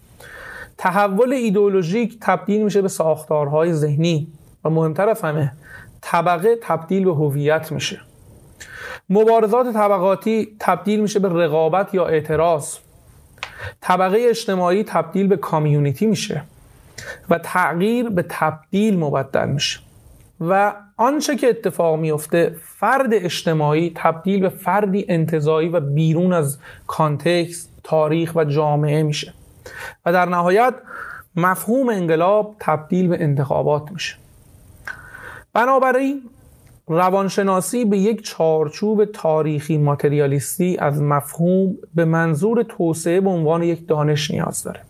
تحول 0.79 1.33
ایدئولوژیک 1.33 2.19
تبدیل 2.21 2.63
میشه 2.63 2.83
به 2.83 2.89
ساختارهای 2.89 3.73
ذهنی 3.73 4.29
و 4.65 4.71
مهمتر 4.71 5.09
از 5.09 5.21
همه 5.21 5.53
طبقه 6.01 6.57
تبدیل 6.63 7.05
به 7.05 7.15
هویت 7.15 7.73
میشه. 7.73 8.01
مبارزات 9.11 9.73
طبقاتی 9.73 10.57
تبدیل 10.61 11.01
میشه 11.01 11.19
به 11.19 11.29
رقابت 11.29 11.95
یا 11.95 12.07
اعتراض. 12.07 12.77
طبقه 13.81 14.19
اجتماعی 14.31 14.85
تبدیل 14.85 15.27
به 15.27 15.37
کامیونیتی 15.37 16.07
میشه. 16.07 16.43
و 17.31 17.39
تغییر 17.39 18.09
به 18.09 18.25
تبدیل 18.29 18.99
مبدل 18.99 19.49
میشه. 19.49 19.81
و 20.41 20.75
آنچه 20.97 21.37
که 21.37 21.49
اتفاق 21.49 21.99
میفته 21.99 22.57
فرد 22.65 23.15
اجتماعی 23.15 23.93
تبدیل 23.95 24.41
به 24.41 24.49
فردی 24.49 25.07
انتظایی 25.09 25.69
و 25.69 25.81
بیرون 25.81 26.33
از 26.33 26.59
کانتکست 26.87 27.71
تاریخ 27.85 28.33
و 28.37 28.45
جامعه 28.45 29.03
میشه. 29.03 29.35
و 30.07 30.13
در 30.13 30.27
نهایت 30.27 30.75
مفهوم 31.37 31.89
انقلاب 31.89 32.57
تبدیل 32.61 33.09
به 33.09 33.23
انتخابات 33.23 33.93
میشه. 33.93 34.17
بنابراین 35.53 36.23
روانشناسی 36.87 37.85
به 37.85 37.99
یک 37.99 38.23
چارچوب 38.23 39.05
تاریخی 39.05 39.79
ماتریالیستی 39.79 40.77
از 40.79 41.03
مفهوم 41.03 41.77
به 41.95 42.05
منظور 42.05 42.63
توسعه 42.63 43.21
به 43.21 43.31
عنوان 43.31 43.63
یک 43.63 43.89
دانش 43.89 44.31
نیاز 44.31 44.63
داره. 44.63 44.81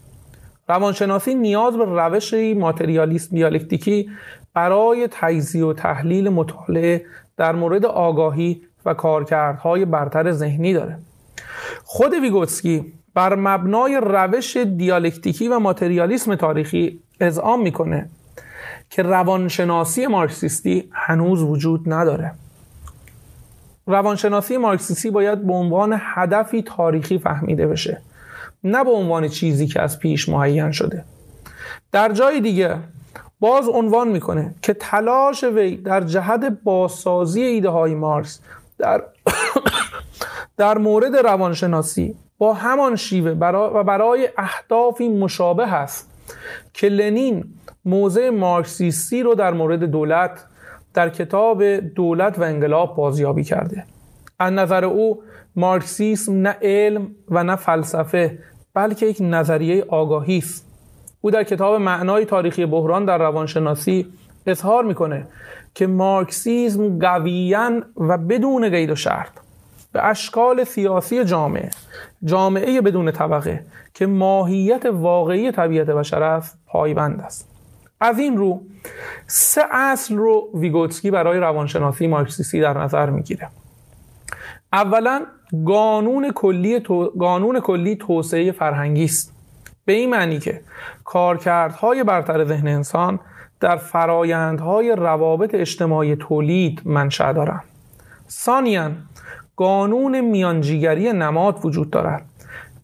روانشناسی 0.71 1.35
نیاز 1.35 1.77
به 1.77 1.85
روش 1.85 2.35
ماتریالیست 2.35 3.31
دیالکتیکی 3.31 4.11
برای 4.55 5.09
تجزیه 5.11 5.65
و 5.65 5.73
تحلیل 5.73 6.29
مطالعه 6.29 7.05
در 7.37 7.53
مورد 7.53 7.87
آگاهی 7.87 8.63
و 8.85 8.95
کارکردهای 8.95 9.85
برتر 9.85 10.33
ذهنی 10.33 10.75
داره. 10.75 10.99
خود 11.85 12.15
ویگوتسکی 12.15 12.93
بر 13.15 13.35
مبنای 13.35 14.01
روش 14.03 14.57
دیالکتیکی 14.57 15.49
و 15.49 15.59
ماتریالیسم 15.59 16.35
تاریخی 16.35 17.01
اذعان 17.21 17.61
می‌کنه 17.61 18.09
که 18.91 19.03
روانشناسی 19.03 20.07
مارکسیستی 20.07 20.89
هنوز 20.93 21.43
وجود 21.43 21.93
نداره. 21.93 22.33
روانشناسی 23.87 24.57
مارکسیستی 24.57 25.11
باید 25.11 25.47
به 25.47 25.53
عنوان 25.53 25.97
هدفی 26.01 26.63
تاریخی 26.63 27.19
فهمیده 27.19 27.67
بشه. 27.67 28.01
نه 28.65 28.85
به 28.85 28.91
عنوان 28.91 29.29
چیزی 29.29 29.67
که 29.67 29.83
از 29.83 29.99
پیش 29.99 30.29
معین 30.29 30.71
شده. 30.71 31.05
در 31.93 32.13
جای 32.13 32.41
دیگه 32.41 32.77
باز 33.41 33.69
عنوان 33.69 34.09
می‌کنه 34.09 34.55
که 34.63 34.75
تلاش 34.75 35.45
وی 35.45 35.77
در 35.77 36.01
جهت 36.01 36.45
بازسازی 36.65 37.43
ایده 37.43 37.69
های 37.69 37.95
مارکس 37.95 38.41
در, 38.79 39.03
در 40.57 40.79
مورد 40.79 41.17
روانشناسی 41.17 42.15
با 42.39 42.55
همان 42.55 42.97
شیوه 42.97 43.31
و 43.31 43.85
برای 43.85 44.29
اهدافی 44.39 45.09
مشابه 45.09 45.75
است 45.75 46.11
که 46.73 46.89
لنین 46.89 47.45
موضع 47.85 48.31
مارکسیستی 48.31 49.23
رو 49.23 49.35
در 49.35 49.53
مورد 49.53 49.85
دولت 49.85 50.45
در 50.95 51.09
کتاب 51.09 51.65
دولت 51.81 52.39
و 52.39 52.43
انقلاب 52.43 52.97
بازیابی 52.97 53.45
کرده. 53.45 53.85
از 54.39 54.53
نظر 54.53 54.85
او 54.85 55.23
مارکسیسم 55.57 56.33
نه 56.33 56.57
علم 56.63 57.15
و 57.29 57.45
نه 57.45 57.57
فلسفه 57.57 58.39
بلکه 58.75 59.07
یک 59.07 59.19
نظریه 59.21 59.85
آگاهی 59.89 60.39
است. 60.39 60.67
او 61.21 61.31
در 61.31 61.45
کتاب 61.45 61.81
معنای 61.81 62.25
تاریخی 62.25 62.67
بحران 62.67 63.05
در 63.05 63.19
روانشناسی 63.19 64.07
اظهار 64.47 64.85
می‌کنه 64.85 65.27
که 65.75 65.87
مارکسیزم 65.87 66.99
قویا 66.99 67.83
و 67.97 68.19
بدون 68.19 68.71
قید 68.71 68.91
و 68.91 68.95
شرط 68.95 69.31
به 69.93 70.05
اشکال 70.07 70.65
سیاسی 70.65 71.25
جامعه 71.25 71.71
جامعه 72.25 72.81
بدون 72.81 73.13
طبقه 73.13 73.65
که 73.95 74.07
ماهیت 74.07 74.87
واقعی 74.87 75.53
طبیعت 75.53 75.87
بشر 75.87 76.23
است 76.23 76.59
پایبند 76.67 77.21
است. 77.21 77.49
از 78.01 78.19
این 78.19 78.37
رو 78.37 78.63
سه 79.27 79.63
اصل 79.71 80.17
رو 80.17 80.51
ویگوتسکی 80.55 81.11
برای 81.11 81.39
روانشناسی 81.39 82.07
مارکسیستی 82.07 82.61
در 82.61 82.79
نظر 82.79 83.11
می‌گیره. 83.11 83.49
اولا 84.73 85.27
قانون 85.67 86.33
کلی 86.33 86.79
قانون 87.19 87.61
کلی 87.61 87.97
توسعه 87.97 88.53
فرهنگی 88.53 89.05
است 89.05 89.33
به 89.85 89.93
این 89.93 90.11
معنی 90.11 90.39
که 90.39 90.61
کارکردهای 91.05 92.05
برتر 92.05 92.45
ذهن 92.45 92.69
انسان 92.69 93.21
در 93.61 93.77
فرایندهای 93.77 94.97
روابط 94.97 95.55
اجتماعی 95.55 96.17
تولید 96.17 96.83
منشأ 96.85 97.33
دارند. 97.33 97.65
ثانیا 98.31 98.91
قانون 99.57 100.21
میانجیگری 100.21 101.13
نماد 101.13 101.59
وجود 101.65 101.91
دارد. 101.91 102.23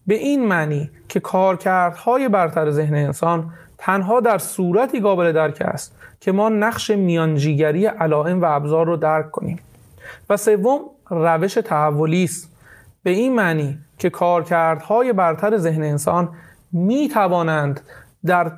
به 0.07 0.15
این 0.15 0.45
معنی 0.45 0.89
که 1.09 1.19
کارکردهای 1.19 2.29
برتر 2.29 2.71
ذهن 2.71 2.95
انسان 2.95 3.49
تنها 3.77 4.19
در 4.19 4.37
صورتی 4.37 4.99
قابل 4.99 5.31
درک 5.31 5.61
است 5.61 5.95
که 6.19 6.31
ما 6.31 6.49
نقش 6.49 6.89
میانجیگری 6.89 7.85
علائم 7.85 8.41
و 8.41 8.45
ابزار 8.45 8.85
رو 8.85 8.97
درک 8.97 9.31
کنیم. 9.31 9.59
و 10.29 10.37
سوم 10.37 10.79
روش 11.09 11.53
تحولی 11.53 12.23
است 12.23 12.56
به 13.07 13.13
این 13.13 13.35
معنی 13.35 13.77
که 13.97 14.09
کارکردهای 14.09 15.13
برتر 15.13 15.57
ذهن 15.57 15.83
انسان 15.83 16.29
می 16.71 17.07
توانند 17.07 17.81
در 18.25 18.51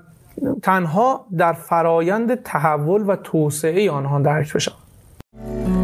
تنها 0.64 1.26
در 1.38 1.54
فرایند 1.54 2.44
تحول 2.44 3.10
و 3.10 3.16
توسعه 3.16 3.92
آنها 3.92 4.20
درک 4.20 4.54
بشوند. 4.54 5.79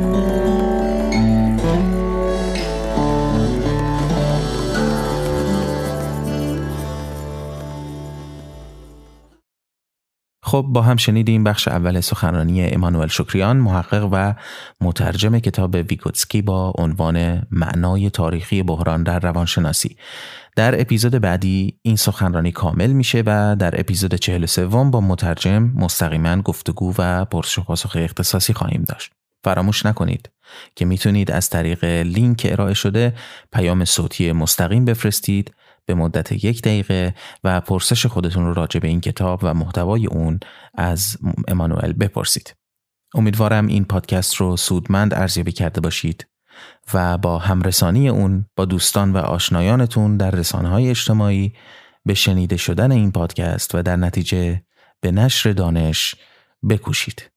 خب 10.46 10.66
با 10.70 10.82
هم 10.82 10.98
شنیدیم 10.98 11.44
بخش 11.44 11.68
اول 11.68 12.00
سخنرانی 12.00 12.68
امانوئل 12.68 13.08
شکریان 13.08 13.58
محقق 13.58 14.10
و 14.12 14.34
مترجم 14.82 15.40
کتاب 15.40 15.76
ویگوتسکی 15.76 16.42
با 16.42 16.74
عنوان 16.78 17.48
معنای 17.52 18.10
تاریخی 18.10 18.64
بحران 18.64 19.04
در 19.04 19.20
روانشناسی. 19.20 19.98
در 20.56 20.82
اپیزود 20.82 21.12
بعدی 21.12 21.80
این 21.82 21.96
سخنرانی 21.96 22.52
کامل 22.52 22.92
میشه 22.92 23.24
و 23.26 23.56
در 23.60 23.80
اپیزود 23.80 24.16
43 24.16 24.66
با 24.66 25.02
مترجم 25.02 25.64
مستقیما 25.76 26.42
گفتگو 26.42 26.94
و 26.98 27.26
پرسش 27.26 27.60
و 27.60 27.62
پاسخ 27.62 27.96
اختصاصی 27.96 28.54
خواهیم 28.54 28.84
داشت. 28.84 29.12
فراموش 29.44 29.86
نکنید 29.86 30.30
که 30.76 30.86
می‌تونید 30.86 31.32
از 31.32 31.50
طریق 31.50 31.84
لینک 31.84 32.48
ارائه 32.50 32.74
شده 32.74 33.14
پیام 33.54 33.86
صوتی 33.86 34.32
مستقیم 34.32 34.86
بفرستید 34.86 35.54
به 35.86 35.94
مدت 35.94 36.32
یک 36.32 36.62
دقیقه 36.62 37.16
و 37.44 37.62
پرسش 37.62 38.06
خودتون 38.06 38.46
رو 38.46 38.54
راجع 38.54 38.80
به 38.80 38.88
این 38.88 39.02
کتاب 39.02 39.40
و 39.44 39.54
محتوای 39.54 40.06
اون 40.06 40.40
از 40.74 41.18
امانوئل 41.48 41.94
بپرسید. 41.94 42.56
امیدوارم 43.14 43.68
این 43.68 43.86
پادکست 43.86 44.36
رو 44.36 44.58
سودمند 44.58 45.14
ارزیابی 45.14 45.52
کرده 45.52 45.82
باشید 45.82 46.28
و 46.94 47.18
با 47.18 47.38
همرسانی 47.38 48.10
اون 48.10 48.46
با 48.56 48.66
دوستان 48.66 49.14
و 49.14 49.18
آشنایانتون 49.18 50.18
در 50.18 50.32
رسانه 50.32 50.70
های 50.70 50.90
اجتماعی 50.90 51.54
به 52.06 52.14
شنیده 52.14 52.58
شدن 52.58 52.92
این 52.92 53.12
پادکست 53.12 53.76
و 53.76 53.82
در 53.82 53.96
نتیجه 53.96 54.62
به 55.02 55.12
نشر 55.12 55.52
دانش 55.52 56.16
بکوشید. 56.70 57.32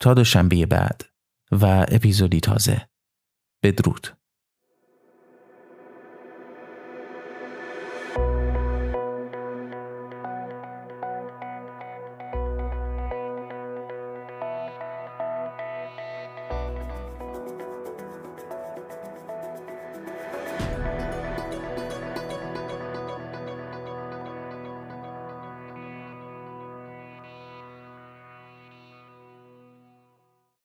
تا 0.00 0.14
دوشنبه 0.14 0.66
بعد 0.66 1.04
و 1.52 1.86
اپیزودی 1.88 2.40
تازه 2.40 2.88
بدرود 3.62 4.19